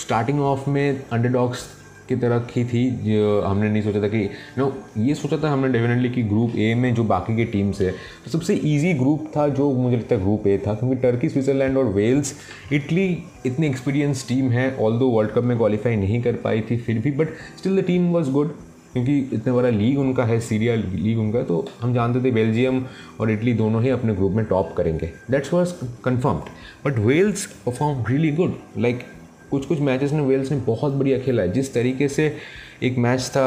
स्टार्टिंग 0.02 0.42
ऑफ़ 0.42 0.70
में 0.70 1.04
अंडरडॉग्स 1.14 1.66
की 2.10 2.16
तरह 2.16 2.40
की 2.54 2.64
थी, 2.66 2.90
जो 2.92 3.42
हमने 3.42 3.70
नहीं 3.70 3.82
सोचा 3.82 4.02
था 4.02 4.08
कि 4.08 4.30
नो 4.58 4.72
ये 4.98 5.16
सोचा 5.16 5.38
था 5.38 5.52
हमने 5.52 5.72
डेफिनेटली 5.74 6.10
कि 6.10 6.24
ग्रुप 6.24 6.56
ए 6.56 6.74
में 6.76 6.94
जो 6.96 7.04
बाकी 7.04 7.36
की 7.36 7.46
टीम्स 7.46 7.82
है 7.82 7.92
तो 8.26 8.32
सबसे 8.32 8.56
इजी 8.56 8.94
ग्रुप 8.94 9.32
था 9.38 9.48
जो 9.50 9.72
मुझे 9.74 9.96
लगता 9.96 10.16
है 10.16 10.22
ग्रुप 10.22 10.48
ए 10.48 10.58
था, 10.58 10.74
क्योंकि 10.74 10.96
टर्की 10.98 11.30
स्विट्ज़रलैंड 11.30 11.78
और 11.78 11.86
वेल्स 11.94 12.36
इटली 12.74 13.08
इतनी 13.46 13.68
एक्सपीरियंस 13.68 14.28
टीम 14.28 14.50
है 14.52 14.76
ऑल 14.76 15.00
दो 15.00 15.10
वर्ल्ड 15.10 15.32
कप 15.32 15.44
में 15.44 15.58
क्वालिफाई 15.58 15.96
नहीं 15.96 16.22
कर 16.24 16.36
पाई 16.44 16.62
थी 16.62 16.78
फिर 16.78 17.00
भी 17.00 17.12
but 17.14 17.30
still 17.58 17.82
the 17.82 17.86
team 17.86 18.12
was 18.14 18.32
good 18.32 18.56
क्योंकि 18.94 19.18
इतना 19.34 19.54
बड़ा 19.54 19.70
लीग 19.70 20.00
उनका 20.00 20.24
है 20.26 20.40
सीरिया 20.40 20.76
लीग 20.76 21.20
उनका 21.20 21.40
है 21.40 21.46
तो 21.46 21.66
हम 21.82 21.94
जानते 21.94 22.24
थे 22.24 22.32
बेल्जियम 22.32 22.84
और 23.20 23.32
इटली 23.32 23.54
दोनों 23.54 23.82
ही 23.84 23.90
अपने 23.90 24.14
ग्रुप 24.14 24.32
में 24.32 24.44
टॉप 24.46 24.74
करेंगे। 24.78 25.10
That's 25.32 25.54
was 25.54 25.74
confirmed 26.04 26.52
but 26.86 27.00
Wales 27.00 27.46
perform 27.66 28.04
really 28.10 28.32
good 28.32 28.54
like 28.78 29.00
कुछ 29.54 29.66
कुछ 29.66 29.80
मैचेस 29.82 30.14
में 30.14 30.22
वेल्स 30.22 30.52
ने 30.52 30.58
बहुत 30.68 30.94
बढ़िया 30.94 31.20
खेला 31.20 31.42
है। 31.44 31.52
जिस 31.52 31.74
तरीके 31.74 32.08
से 32.10 32.32
एक 32.84 32.98
मैच 33.00 33.30
था 33.36 33.44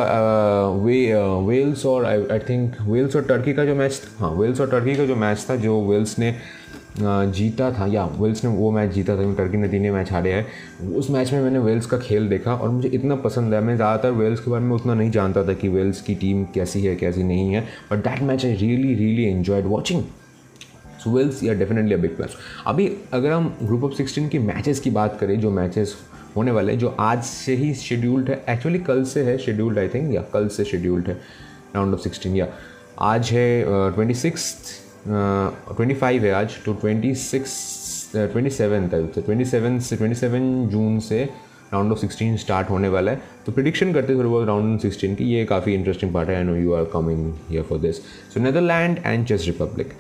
वे 0.85 0.99
वेल्स 1.47 1.87
और 1.87 2.05
आई 2.07 2.39
थिंक 2.41 2.77
वेल्स 2.83 3.17
और 3.17 3.25
टर्की 3.25 3.55
का 3.55 3.65
जो 3.65 3.75
मैच 3.75 4.01
हाँ 4.19 4.31
वेल्स 4.35 4.61
और 4.61 4.71
टर्की 4.71 4.97
का 4.97 5.05
जो 5.07 5.17
मैच 5.17 5.47
था 5.51 5.57
जो 5.57 5.81
वेल्स 5.87 6.19
ने 6.19 6.35
जीता 6.99 7.71
था, 7.73 7.87
या 7.87 8.05
वेल्स 8.19 8.45
ने 8.45 8.51
वो 8.51 8.71
मैच 8.71 8.91
जीता 8.91 9.17
था 9.17 9.33
टर्की 9.35 9.57
ने 9.57 9.69
तीन 9.69 9.91
मैच 9.93 10.13
हारे 10.13 10.33
हैं, 10.33 10.47
उस 10.97 11.11
मैच 11.11 11.33
में 11.33 11.41
मैंने 11.41 11.59
वेल्स 11.59 11.87
का 11.87 11.99
खेल 11.99 12.29
देखा 12.29 12.55
और 12.55 12.69
मुझे 12.69 12.89
इतना 12.89 13.17
पसंद 13.25 13.55
है 13.55 13.61
मैं 13.61 13.75
ज़्यादातर 13.77 14.11
वेल्स 14.13 14.41
के 14.41 14.51
बारे 14.51 14.65
में 14.65 14.75
उतना 14.77 14.95
नहीं 14.95 15.11
जानता 15.11 15.45
था 15.49 15.53
कि 15.55 15.69
वेल्स 15.69 16.01
की 16.03 16.15
टीम 16.15 16.45
कैसी 16.55 16.83
है, 16.83 16.95
कैसी 16.97 17.23
नहीं 17.23 17.53
है 17.53 17.61
but 17.91 18.05
that 18.05 18.23
match 18.23 18.45
I 18.47 18.55
really 18.55 18.95
really 18.95 19.25
enjoyed 19.31 19.67
watching 19.67 20.03
Wales 21.09 21.43
yeah 21.45 21.55
definitely 21.55 21.95
a 21.95 21.99
big 21.99 22.21
match 22.21 22.37
अभी 22.67 22.91
अगर 23.13 23.33
हम 23.33 23.57
ग्रुप 23.63 23.85
ऑफ़ 23.85 23.95
सिक्सटीन 23.95 24.29
की 24.29 24.39
मैचेस 24.41 24.81
की 24.81 24.91
बात 24.91 25.19
करें, 25.21 25.39
जो 25.41 25.51
मैचेस 25.51 25.97
होने 26.37 26.51
वाले 26.51 26.77
जो 26.77 26.95
आज 27.01 27.23
से 27.25 27.55
ही 27.57 27.73
शेड्यूल्ड 27.75 28.31
है 28.31 28.45
एक्चुअली 28.51 28.79
कल 28.89 29.05
से 29.05 29.23
है 29.25 29.37
शेड्यूल्ड 29.39 29.79
आई 29.79 29.89
थिंक 29.89 30.15
या 30.15 30.23
कल 30.33 30.49
से 30.49 30.65
शेड्यूल्ड 30.65 31.09
है 31.09 31.15
राउंड 31.75 31.95
ऑफ़ 31.95 32.01
सिक्सटीन 32.01 32.37
या 32.37 32.49
आज 33.05 33.31
है 33.33 33.65
ट्वेंटी 33.95 34.15
सिक्स 34.15 34.53
ट्वेंटी 35.09 35.95
फाइव 35.95 36.25
है 36.25 36.33
आज 36.35 36.57
तो 36.65 36.73
ट्वेंटी 36.75 37.15
सिक्स 37.15 37.55
ट्वेंटी 38.15 38.51
सेवन 38.51 38.89
तक 38.89 39.13
ट्वेंटी 39.17 39.45
सेवन 39.45 39.79
से 39.79 39.97
ट्वेंटी 39.97 40.17
सेवन 40.17 40.67
जून 40.69 40.99
से 41.01 41.23
राउंड 41.73 41.93
ऑफ़ 41.93 41.99
सिक्सटीन 41.99 42.37
स्टार्ट 42.37 42.69
होने 42.71 42.89
वाला 42.89 43.13
है। 43.13 43.21
तो 43.47 43.53
प्रिडिक्शन 43.53 43.93
करते 43.93 44.15
थोड़े 44.15 44.29
बहुत 44.29 44.47
राउंड 44.47 44.75
ऑफ़ 44.75 44.83
सिक्सटीन 44.83 45.15
की 45.15 45.25
ये 45.25 45.45
काफ़ी 45.45 45.75
इंटरेस्टिंग 45.75 46.13
पार्ट 46.15 46.29
है। 46.29 46.37
I 46.37 46.45
know 46.45 46.55
you 46.57 46.73
are 46.75 46.85
coming 46.93 47.33
here 47.49 47.63
for 47.63 47.79
this 47.79 47.97
so 48.35 48.41
Netherland 48.41 48.99
and 49.07 49.27
Czech 49.27 49.45
Republic 49.47 49.93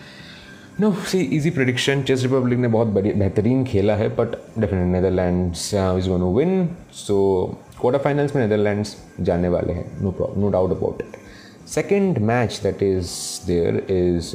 no 0.80 0.90
see 1.10 1.18
easy 1.36 1.50
prediction 1.50 2.02
Czech 2.02 2.22
Republic 2.22 2.58
ने 2.58 2.68
बहुत 2.68 2.86
बेहतरीन 2.86 3.64
खेला 3.64 3.94
है 3.96 4.08
but 4.16 4.34
definite 4.58 4.86
Netherlands 4.86 5.72
is 5.74 6.08
one 6.10 6.22
win 6.36 6.68
so 6.94 7.16
quarter 7.80 8.02
finals 8.04 8.34
में 8.36 8.42
नेदरलैंड्स 8.42 8.96
जाने 9.20 9.48
वाले 9.48 9.72
हैं. 9.72 9.86
No 10.02 10.34
no 10.36 10.50
doubt 10.50 10.70
about 10.70 11.00
it 11.00 11.16
second 11.68 12.18
match 12.30 12.60
that 12.62 12.82
is 12.82 13.10
there 13.46 13.76
is 13.92 14.30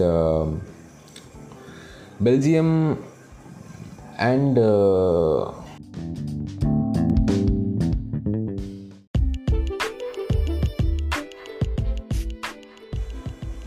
Belgium 2.23 2.71
and 4.19 4.57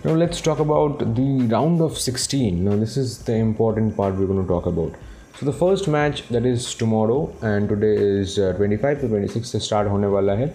Now 0.04 0.12
let's 0.12 0.42
talk 0.42 0.58
about 0.58 0.98
the 1.14 1.46
round 1.50 1.80
of 1.80 1.98
16. 1.98 2.62
Now 2.62 2.76
this 2.76 2.98
is 2.98 3.20
the 3.20 3.36
important 3.36 3.96
part 3.96 4.14
we're 4.16 4.26
going 4.26 4.42
to 4.42 4.46
talk 4.46 4.66
about. 4.66 4.92
So 5.36 5.46
the 5.46 5.52
first 5.54 5.88
match 5.88 6.28
that 6.28 6.44
is 6.44 6.74
tomorrow 6.74 7.34
and 7.40 7.70
today 7.70 7.94
is 7.94 8.38
uh, 8.38 8.52
25 8.58 9.00
to 9.00 9.08
26 9.08 9.52
से 9.52 9.60
start 9.60 9.88
होने 9.88 10.06
वाला 10.14 10.32
है 10.40 10.46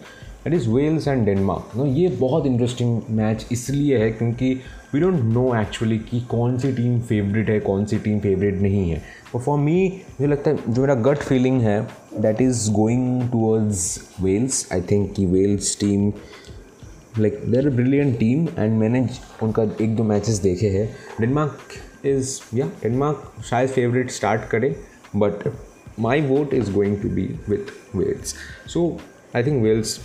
that 0.43 0.53
is 0.53 0.69
Wales 0.69 1.07
and 1.07 1.25
Denmark 1.25 1.75
no 1.77 1.85
ये 1.85 2.07
बहुत 2.19 2.45
interesting 2.45 3.01
match 3.15 3.45
इसलिए 3.51 3.97
है 3.99 4.11
क्योंकि 4.11 4.53
we 4.93 4.99
don't 4.99 5.23
know 5.33 5.43
actually 5.55 5.97
कि 6.11 6.19
कौन 6.29 6.57
सी 6.57 6.71
टीम 6.73 6.99
फेवरेट 7.09 7.49
है 7.49 7.59
कौन 7.61 7.85
सी 7.85 7.97
टीम 8.05 8.19
फेवरेट 8.19 8.61
नहीं 8.61 8.89
है 8.89 9.01
और 9.35 9.41
फॉर 9.41 9.59
मी 9.59 9.81
मुझे 10.19 10.31
लगता 10.31 10.51
है 10.51 10.73
जो 10.73 10.81
मेरा 10.81 10.95
गट 11.09 11.23
फीलिंग 11.23 11.61
है 11.61 11.81
that 12.21 12.41
is 12.41 12.71
going 12.73 13.21
towards 13.31 13.83
Wales 14.21 14.67
I 14.73 14.81
think 14.91 15.13
कि 15.15 15.25
Wales 15.25 15.77
team 15.79 16.11
like 17.19 17.39
there 17.51 17.69
brilliant 17.69 18.17
team 18.19 18.47
and 18.57 18.77
मैंने 18.79 19.07
उनका 19.43 19.63
एक 19.81 19.95
दो 19.95 20.03
मैचेस 20.03 20.38
देखे 20.41 20.67
हैं। 20.69 20.89
डेनमार्क 21.21 22.05
इज़ 22.07 22.39
या 22.55 22.65
डेनमार्क 22.83 23.43
शायद 23.49 23.69
फेवरेट 23.69 24.11
स्टार्ट 24.11 24.49
करे 24.51 24.75
but 25.15 25.51
my 25.99 26.21
vote 26.21 26.53
is 26.53 26.71
going 26.73 26.97
to 27.01 27.09
be 27.09 27.29
with 27.49 27.71
Wales 27.95 28.35
so 28.73 28.85
I 29.35 29.43
think 29.43 29.61
Wales 29.63 29.99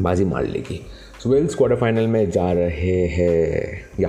बाजी 0.00 0.24
मार 0.24 0.46
लेगी। 0.46 0.80
सो 1.22 1.30
वेल्स 1.30 1.54
क्वार्टर 1.54 1.76
फाइनल 1.76 2.06
में 2.06 2.30
जा 2.30 2.52
रहे 2.52 2.96
हैं। 3.08 3.80
Yeah 4.00 4.08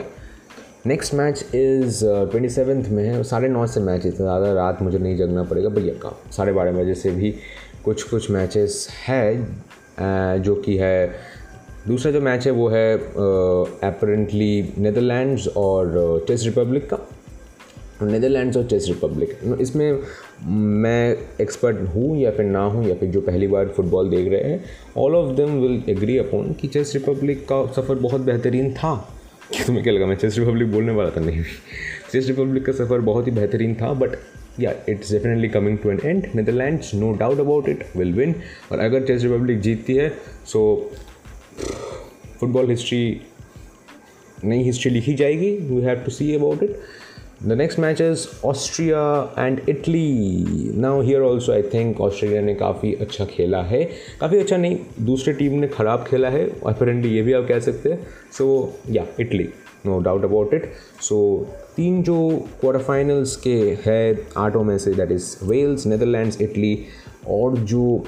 next 0.87 1.13
match 1.13 1.43
is 1.55 1.99
twenty 2.03 2.49
seventh 2.49 2.87
में। 2.89 3.03
है 3.03 3.23
साढ़े 3.23 3.47
नौ 3.49 3.65
से 3.67 3.79
मैच 3.79 4.05
है। 4.05 4.11
ज़्यादा 4.11 4.53
रात 4.53 4.81
मुझे 4.81 4.97
नहीं 4.97 5.17
जगना 5.17 5.43
पड़ेगा 5.43 5.69
भैया 5.69 5.93
का 6.01 6.17
साढ़े 6.31 6.51
बारह 6.53 6.71
बजे 6.71 6.95
से 6.95 7.11
भी 7.11 7.33
कुछ 7.85 8.03
कुछ 8.03 8.29
मैचेस 8.31 8.87
है, 9.07 9.35
जो 10.41 10.55
कि 10.55 10.77
है 10.77 11.15
दूसरा 11.87 12.11
जो 12.11 12.21
मैच 12.21 12.45
है 12.45 12.51
वो 12.51 12.67
है 12.69 12.95
अपेरेंटली 12.97 14.73
नेदरलैंड्स 14.77 15.47
और 15.57 16.25
चेस 16.27 16.43
रिपब्लिक 16.45 16.89
का। 16.93 16.97
नेदरलैंड्स 18.01 18.57
और 18.57 18.65
चेस 18.67 18.85
रिपब्लिक 18.87 19.59
इसमें 19.61 19.99
मैं 20.83 21.17
एक्सपर्ट 21.41 21.77
हूँ 21.95 22.17
या 22.17 22.31
फिर 22.31 22.45
ना 22.45 22.63
हूँ 22.65 22.87
या 22.87 22.95
फिर 22.95 23.09
जो 23.09 23.21
पहली 23.21 23.47
बार 23.47 23.67
फुटबॉल 23.67 24.09
देख 24.09 24.31
रहे 24.31 24.51
हैं 24.51 24.63
all 24.97 25.15
of 25.15 25.35
them 25.35 25.59
will 25.61 25.83
agree 25.89 26.17
upon 26.17 26.53
कि 26.53 26.67
चेस 26.67 26.93
रिपब्लिक 26.93 27.45
का 27.51 27.65
सफ़र 27.73 27.95
बहुत 27.97 28.21
बेहतरीन 28.21 28.73
था। 28.73 28.95
तुम्हें 29.65 29.83
क्या 29.83 29.93
लगा 29.93 30.05
मैं 30.05 30.15
चेस 30.15 30.37
रिपब्लिक 30.39 30.71
बोलने 30.71 30.91
वाला 30.91 31.09
था? 31.09 31.21
नहीं। 31.21 31.43
चेस 32.11 32.27
रिपब्लिक 32.27 32.65
का 32.65 32.71
सफ़र 32.73 32.99
बहुत 33.01 33.27
ही 33.27 33.31
बेहतरीन 33.31 33.75
था 33.75 33.93
but 33.93 34.17
yeah 34.59 34.73
it's 34.89 35.11
definitely 35.11 35.49
coming 35.49 35.77
to 35.77 35.89
an 35.91 35.99
end 36.05 36.27
Netherlands 36.35 36.93
no 36.95 37.11
doubt 37.19 37.39
about 37.39 37.69
it 37.69 37.83
will 37.97 38.13
win 38.13 38.35
और 38.71 38.79
अगर 38.79 39.05
चेस 39.05 39.23
रिपब्लिक 39.23 39.59
जीतती 39.61 39.95
है 39.95 40.09
सो 40.45 40.61
फुटबॉल 42.39 42.69
हिस्ट्री 42.69 43.21
नई 44.43 44.63
हिस्ट्री 44.63 44.91
लिखी 44.91 45.13
जाएगी। 45.13 45.51
We 45.57 45.81
have 45.81 46.03
to 46.05 46.11
see 46.11 46.33
about 46.35 46.63
it 46.63 46.77
the 47.43 47.51
next 47.51 47.79
match 47.79 48.01
is 48.01 48.27
Austria 48.45 49.35
and 49.39 49.61
Italy 49.69 50.73
now 50.81 51.01
here 51.01 51.21
also 51.21 51.51
I 51.53 51.61
think 51.73 52.01
Australia 52.01 52.41
ने 52.41 52.53
काफ़ी 52.55 52.93
अच्छा 52.93 53.25
खेला 53.25 53.61
है। 53.63 53.83
काफ़ी 54.19 54.39
अच्छा 54.39 54.57
नहीं, 54.57 54.77
दूसरे 55.01 55.33
टीम 55.33 55.53
ने 55.59 55.67
ख़राब 55.67 56.05
खेला 56.07 56.29
है। 56.29 56.45
अपेरेंटली 56.67 57.15
ये 57.15 57.21
भी 57.21 57.33
आप 57.33 57.47
कह 57.47 57.59
सकते 57.59 57.89
हैं। 57.89 58.07
So 58.37 58.73
yeah 58.89 59.05
Italy 59.19 59.49
no 59.85 59.99
doubt 59.99 60.23
about 60.23 60.53
it 60.53 60.71
so 61.01 61.17
तीन 61.75 62.01
जो 62.03 62.15
क्वार्टर 62.59 62.83
फाइनल्स 62.83 63.35
के 63.37 63.55
है, 63.85 64.27
आठों 64.37 64.63
में 64.63 64.77
से 64.77 64.93
that 64.93 65.11
is 65.11 65.35
Wales 65.43 65.85
Netherlands 65.87 66.41
Italy 66.41 66.77
और 67.27 67.57
जो 67.57 68.03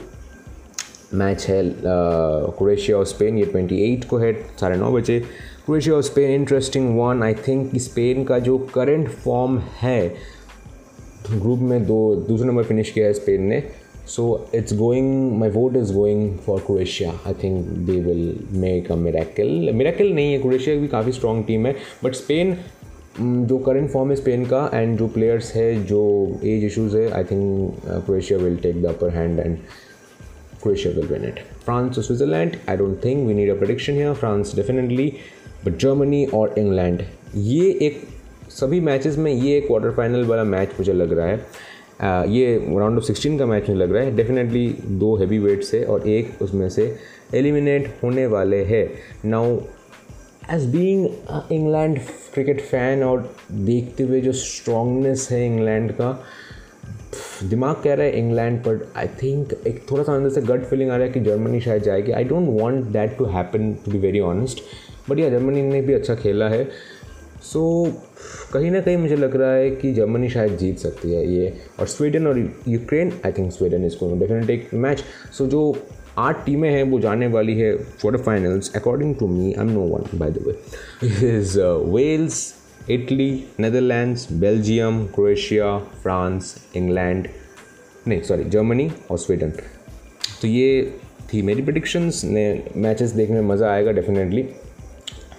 मैच 1.16 1.46
है 1.50 1.62
क्रोएशिया 1.78 2.98
और 2.98 3.06
स्पेन, 3.06 3.38
ये 3.38 3.46
28 3.46 4.06
को 4.06 4.18
है, 4.18 4.34
साढ़े 4.60 4.78
नौ 4.78 4.92
बजे। 4.92 5.20
क्रोएशिया 5.66 5.96
और 5.96 6.02
Spain 6.04 6.32
interesting 6.32 6.90
one 7.00 7.24
I 7.24 7.34
think 7.48 7.76
Spain 7.82 8.24
का 8.24 8.40
जो 8.40 8.58
करंट 8.74 9.10
फॉर्म 9.10 9.58
है 9.82 10.08
ग्रुप 11.32 11.60
में 11.60 11.86
दो, 11.86 12.16
दूसरे 12.28 12.48
नंबर 12.48 12.64
फिनिश 12.64 12.92
किया 12.92 13.06
है 13.08 13.14
स्पेन 13.14 13.44
ने। 13.44 13.64
So 14.08 14.24
it's 14.56 14.74
going 14.78 15.38
my 15.40 15.50
vote 15.50 15.76
is 15.76 15.94
going 15.94 16.38
for 16.46 16.60
Croatia 16.66 17.12
I 17.28 17.34
think 17.44 17.66
they 17.88 18.00
will 18.02 18.36
make 18.62 18.92
a 18.92 18.96
miracle 18.96 19.70
miracle 19.74 20.12
नहीं 20.14 20.34
है 20.34 20.40
क्रोएशिया 20.40 20.76
भी 20.76 20.88
काफ़ी 20.88 21.12
स्ट्रॉन्ग 21.12 21.46
टीम 21.46 21.66
है 21.66 21.76
बट 22.04 22.16
स्पेन 22.16 22.56
जो 23.20 23.58
करंट 23.58 23.90
फॉर्म 23.92 24.10
है 24.10 24.16
स्पेन 24.16 24.46
का 24.46 24.70
एंड 24.74 24.98
जो 24.98 25.08
प्लेयर्स 25.08 25.54
है, 25.56 25.84
जो 25.86 26.40
एज 26.44 26.64
इशूज़ 26.64 26.98
है 26.98 27.10
I 27.12 27.24
think 27.24 27.82
Croatia 27.88 28.40
will 28.40 28.58
take 28.58 28.82
the 28.82 28.86
upper 28.86 29.10
hand 29.10 29.40
and 29.40 29.58
Croatia 30.66 30.92
will 30.98 31.10
win 31.14 31.26
it. 31.32 31.42
France 31.66 31.98
or 32.00 32.04
Switzerland, 32.04 32.60
I 32.68 32.76
don't 32.76 33.02
think 33.02 33.28
we 33.28 33.34
need 33.40 33.50
a 33.50 33.56
prediction 33.56 33.96
here. 33.96 34.14
France 34.22 34.54
definitely, 34.60 35.08
but 35.64 35.78
Germany 35.84 36.26
और 36.34 36.56
England? 36.60 37.04
ये 37.36 37.70
एक 37.88 38.02
सभी 38.50 38.80
matches 38.80 39.18
में 39.18 39.32
ये 39.32 39.60
quarter 39.62 39.92
final 39.96 40.24
वाला 40.26 40.44
match 40.44 40.70
मुझे 40.80 40.94
लग 40.94 41.14
रहा 41.18 41.28
है। 41.28 41.36
ये 42.32 42.56
राउंड 42.80 42.98
ऑफ़ 42.98 43.04
सिक्सटीन 43.04 43.38
का 43.40 43.46
मैच 43.46 43.70
मुझे 43.70 43.80
लग 43.80 43.92
रहा 43.94 44.04
है। 44.04 44.16
डेफिनेटली 44.16 44.68
दो 45.04 45.16
हैवी 45.18 45.40
वेट्स 45.40 45.74
है 45.74 45.84
और 45.86 46.08
एक 46.10 46.42
उसमें 46.42 46.68
से 46.70 46.96
एलिमिनेट 47.36 47.94
होने 48.04 48.26
वाले 48.28 48.64
हैं। 48.66 48.88
Now 49.26 49.58
as 50.54 50.66
being 50.76 51.08
England 51.52 52.00
cricket 52.34 52.62
fan 52.62 53.04
और 53.04 53.30
देखते 53.52 54.04
हुए 54.04 54.22
जो 54.22 54.32
स्ट्रॉन्गनेस 54.32 55.28
है 55.32 55.46
इंग्लैंड 55.46 55.92
का 55.92 56.12
दिमाग 57.44 57.76
कह 57.84 57.94
रहा 57.94 58.06
है 58.06 58.18
इंग्लैंड 58.20 58.60
पर 58.60 58.88
आई 58.98 59.08
थिंक 59.22 59.54
एक 59.68 59.82
थोड़ा 59.92 60.04
सा 60.04 60.16
अंदर 60.16 60.30
से 60.30 60.42
गट 60.42 60.64
फीलिंग 60.66 60.92
आ 60.92 60.96
रहा 60.96 61.06
है 61.06 61.12
कि 61.12 61.20
जर्मनी 61.20 61.60
शायद 61.62 61.84
जाएगी। 61.84 62.12
I 62.12 62.24
don't 62.24 62.50
want 62.62 62.84
that 62.92 63.18
to 63.18 63.26
happen 63.26 63.74
to 63.86 63.92
be 63.92 64.00
very 64.00 64.20
honest 64.20 64.62
but 65.10 65.20
yeah 65.20 65.30
Germany 65.30 65.62
ने 65.62 65.82
भी 65.82 65.94
अच्छा 65.94 66.16
खेला 66.16 66.50
है। 66.50 66.68
सो 67.44 67.62
so, 67.86 68.54
कहीं 68.54 68.72
ना 68.72 68.80
कहीं 68.82 68.98
मुझे 68.98 69.16
लग 69.16 69.36
रहा 69.36 69.52
है 69.52 69.70
कि 69.72 69.94
जर्मनी 69.94 70.30
शायद 70.30 70.58
जीत 70.58 70.80
सकती 70.80 71.14
है 71.14 71.26
ये। 71.34 71.54
और 71.80 71.88
स्वीडन 71.88 72.28
और 72.28 72.40
Ukraine 72.68 73.12
I 73.26 73.32
think 73.32 73.52
Sweden 73.54 73.86
is 73.86 73.96
going 74.00 74.20
definitely 74.20 74.54
एक 74.54 74.74
मैच 74.74 75.04
सो 75.38 75.46
जो 75.46 75.62
आठ 76.18 76.46
टीमें 76.46 76.70
हैं 76.70 76.84
वो 76.84 77.00
जाने 77.00 77.28
वाली 77.28 77.58
है 77.60 77.72
quarter 77.74 78.22
finals 78.24 78.72
according 78.76 79.16
to 79.16 79.28
me 79.28 79.54
I 79.54 79.66
am 79.66 79.72
no 79.72 79.82
one 79.88 80.18
by 80.20 80.32
the 80.32 80.44
way 80.48 81.38
is 81.38 81.60
Wales 81.96 82.54
Italy 82.92 83.46
Netherlands 83.60 84.28
Belgium 84.32 85.06
Croatia 85.06 85.78
France 86.04 86.56
England 86.76 87.28
नहीं 88.08 88.22
सॉरी 88.22 88.44
जर्मनी 88.44 88.90
और 89.12 89.18
स्वीडन 89.18 89.52
तो 90.42 90.48
ये 90.48 90.98
थी 91.34 91.42
मेरी 91.42 91.62
प्रडिक्शंस 91.62 92.24
ने 92.26 92.46
मैचेस 92.76 93.12
देखने 93.12 93.42
में 93.42 93.48
मज़ा 93.48 93.72
आएगा 93.72 93.92
डेफिनेटली 93.92 94.44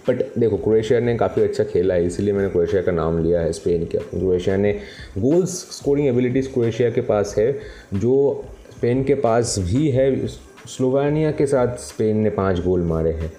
बट 0.08 0.22
देखो 0.38 0.56
क्रोएशिया 0.56 1.00
ने 1.00 1.16
काफ़ी 1.16 1.42
अच्छा 1.42 1.64
खेला 1.64 1.94
है, 1.94 2.06
इसीलिए 2.06 2.34
मैंने 2.34 2.48
क्रोएशिया 2.48 2.82
का 2.82 2.92
नाम 2.92 3.22
लिया 3.24 3.40
है 3.40 3.52
स्पेन 3.52 3.84
के. 3.84 3.98
क्रोएशिया 3.98 4.56
ने 4.56 4.72
गोल्स 5.18 5.56
स्कोरिंग 5.78 6.08
एबिलिटीज़ 6.08 6.48
क्रोएशिया 6.52 6.90
के 6.90 7.00
पास 7.00 7.34
है, 7.38 7.52
जो 7.94 8.44
स्पेन 8.76 9.04
के 9.04 9.14
पास 9.14 9.58
भी 9.58 9.88
है. 9.90 10.26
स्लोवानिया 10.26 11.30
के 11.30 11.46
साथ 11.46 11.76
स्पेन 11.78 12.16
ने 12.16 12.30
पाँच 12.30 12.60
गोल 12.60 12.82
मारे 12.82 13.12
हैं. 13.12 13.32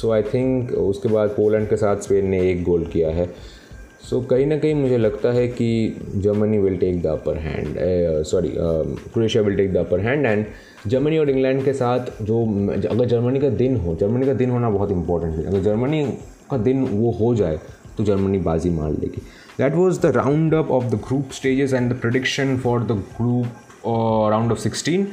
सो 0.00 0.10
आई 0.12 0.22
थिंक 0.24 0.72
उसके 0.72 1.08
बाद 1.08 1.28
पोलैंड 1.30 1.68
के 1.68 1.76
साथ 1.76 1.96
स्पेन 2.02 2.26
ने 2.26 2.40
एक 2.50 2.62
गोल 2.64 2.84
किया 2.92 3.10
है। 3.10 3.26
सो 4.00 4.18
so, 4.18 4.28
कहीं 4.28 4.46
ना 4.46 4.56
कहीं 4.58 4.74
मुझे 4.74 4.98
लगता 4.98 5.32
है 5.32 5.46
कि 5.48 5.96
Germany 6.16 6.58
will 6.58 6.76
take 6.76 7.00
the 7.02 7.06
upper 7.06 7.36
hand 7.38 7.74
sorry 8.26 8.52
Croatia 8.56 9.42
will 9.42 9.56
take 9.56 9.72
the 9.72 9.76
upper 9.76 10.00
hand 10.00 10.26
and 10.26 10.44
Germany 10.86 11.18
और 11.18 11.30
इंग्लैंड 11.30 11.64
के 11.64 11.72
साथ 11.72 12.22
जो 12.22 12.40
अगर 12.90 13.04
जर्मनी 13.06 13.40
का 13.40 13.48
दिन 13.56 13.76
हो 13.76 13.94
जर्मनी 14.00 14.26
का 14.26 14.34
दिन 14.34 14.50
होना 14.50 14.70
बहुत 14.70 14.90
इंपॉर्टेंट 14.90 15.36
है। 15.36 15.44
अगर 15.46 15.60
जर्मनी 15.62 16.04
का 16.50 16.58
दिन 16.58 16.84
वो 16.84 17.10
हो 17.20 17.34
जाए 17.34 17.58
तो 17.98 18.04
जर्मनी 18.04 18.38
बाजी 18.38 18.70
मार 18.70 18.90
लेगी। 18.92 19.22
That 19.58 19.74
was 19.74 20.00
the 20.00 20.12
round 20.16 20.54
up 20.54 20.70
of 20.70 20.84
the 20.84 21.00
group 21.08 21.30
stages 21.32 21.72
and 21.72 21.92
the 21.92 21.96
prediction 21.96 22.56
for 22.58 22.80
the 22.82 22.92
group 23.16 23.46
round 24.32 24.52
of 24.52 24.58
sixteen 24.58 25.06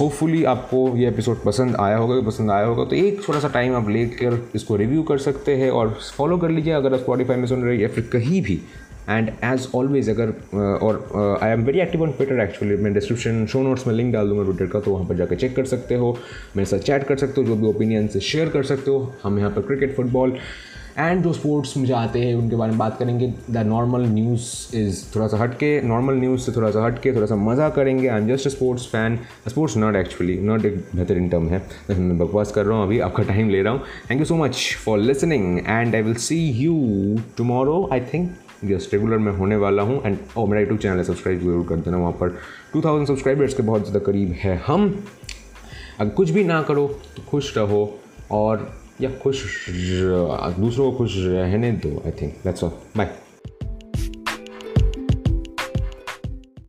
hopefully 0.00 0.42
आपको 0.44 0.96
ये 0.96 1.08
एपिसोड 1.08 1.42
पसंद 1.42 1.76
आया 1.76 1.96
होगा 1.96 2.20
पसंद 2.26 2.50
आया 2.50 2.66
होगा 2.66 2.84
तो 2.84 2.96
एक 2.96 3.20
थोड़ा 3.28 3.40
सा 3.40 3.48
टाइम 3.48 3.74
आप 3.76 3.88
लेकर 3.88 4.38
इसको 4.54 4.76
रिव्यू 4.76 5.02
कर 5.02 5.18
सकते 5.18 5.54
हैं 5.56 5.70
और 5.70 5.98
फॉलो 6.16 6.38
कर 6.38 6.50
लीजिए 6.50 6.72
अगर 6.72 6.94
आप 6.94 7.00
स्पॉटीफाई 7.00 7.36
में 7.36 7.46
सुन 7.46 7.62
रहे 7.62 7.74
हैं 7.74 7.82
या 7.82 7.88
फिर 7.88 8.08
कहीं 8.12 8.42
भी। 8.42 8.60
एंड 9.08 9.28
एज 9.44 9.68
ऑलवेज 9.74 10.08
अगर 10.10 10.28
और 10.82 11.38
I 11.42 11.50
am 11.50 11.64
very 11.64 11.80
active 11.80 12.02
on 12.02 12.12
Twitter 12.12 12.40
actually 12.40 12.76
मैं 12.76 12.92
डिस्क्रिप्शन 12.94 13.44
शो 13.46 13.62
नोट्स 13.62 13.86
में 13.86 13.94
लिंक 13.94 14.12
डाल 14.14 14.28
दूँगा 14.28 14.44
ट्विटर 14.44 14.66
का 14.66 14.80
तो 14.80 14.90
वहाँ 14.90 15.06
पर 15.06 15.16
जाकर 15.16 15.36
चेक 15.36 15.54
कर 15.56 15.64
सकते 15.64 15.94
हो। 15.94 16.16
मेरे 16.56 16.66
साथ 16.66 16.78
चैट 16.78 17.04
कर 17.04 17.16
सकते 17.16 17.40
हो, 17.40 17.46
जो 17.46 17.56
भी 17.56 17.66
ओपिनियन 17.66 18.06
से 18.08 18.20
शेयर 18.20 18.48
कर 18.48 18.62
सकते 18.62 18.90
हो। 18.90 19.12
हम 19.22 19.38
यहाँ 19.38 19.50
पर 19.50 19.62
क्रिकेट 19.62 19.94
फुटबॉल 19.96 20.36
एंड 20.98 21.22
जो 21.22 21.32
स्पोर्ट्स 21.32 21.76
मुझे 21.76 21.92
आते 21.92 22.20
हैं, 22.20 22.34
उनके 22.34 22.56
बारे 22.56 22.70
में 22.70 22.78
बात 22.78 22.98
करेंगे। 22.98 23.32
द 23.50 23.58
नॉर्मल 23.66 24.06
न्यूज़ 24.08 24.76
इज़ 24.76 25.04
थोड़ा 25.14 25.26
सा 25.28 25.36
हट 25.38 25.54
के 25.54 25.80
नॉर्मल 25.82 26.14
न्यूज़ 26.14 26.40
से 26.40 26.52
थोड़ा 26.52 26.70
सा 26.70 26.84
हट 26.84 26.98
के 27.02 27.12
थोड़ा 27.14 27.26
सा 27.26 27.36
मज़ा 27.36 27.68
करेंगे। 27.70 28.08
I 28.08 28.20
am 28.20 28.28
just 28.28 28.46
a 28.46 28.50
sports 28.50 28.86
fan 28.92 29.18
sports 29.48 29.76
not 29.76 29.96
actually 29.96 30.38
not 30.40 30.64
एक 30.64 30.76
बेहतरीन 30.94 31.28
टर्म 31.28 31.48
है। 31.48 31.62
मैं 31.90 32.18
बकवास 32.18 32.52
कर 32.52 32.66
रहा 32.66 32.76
हूँ, 32.76 32.86
अभी 32.86 32.98
आपका 33.00 33.22
टाइम 33.22 33.50
ले 33.50 33.62
रहा 33.62 33.72
हूँ। 33.72 33.82
Thank 34.10 34.20
you 34.20 34.24
so 34.26 34.36
much 34.36 34.76
for 34.84 34.98
listening 34.98 35.58
and 35.58 35.94
I 35.94 36.02
will 36.02 36.14
see 36.16 36.38
you 36.52 37.18
tomorrow 37.38 37.88
I 37.92 38.00
think 38.14 38.30
just 38.64 38.94
regular 38.94 39.18
मैं 39.18 39.32
होने 39.32 39.56
वाला 39.56 39.82
हूँ। 39.82 40.02
एंड 40.04 40.18
ओ 40.38 40.46
मेरा 40.46 40.60
यूट्यूब 40.60 40.78
चैनल 40.80 40.96
है। 40.96 41.04
सब्सक्राइब 41.04 41.40
ज़रूर 41.40 41.66
कर 41.68 41.76
देना 41.76 41.96
वहाँ 41.96 42.12
पर। 42.12 42.36
टू 42.72 42.80
थाउज़ेंड 42.80 43.08
सब्सक्राइबर्स 43.08 43.54
के 43.54 43.62
बहुत 43.62 43.82
ज़्यादा 43.82 44.04
करीब 44.06 44.32
है 44.38 44.56
हम। 44.66 44.88
अगर 46.00 46.10
कुछ 46.10 46.30
भी 46.30 46.44
ना 46.44 46.60
करो 46.62 46.86
तो 47.16 47.22
खुश 47.30 47.56
रहो। 47.56 47.88
और 48.30 48.70
या 49.00 49.10
खुश 49.22 49.44
दूसरों 49.70 50.90
को 50.90 50.96
खुश 50.98 51.16
रहने 51.16 51.72
दो 51.84 51.96
I 52.06 52.12
think 52.22 52.34
that's 52.44 52.64
all 52.64 52.72
bye 52.96 53.08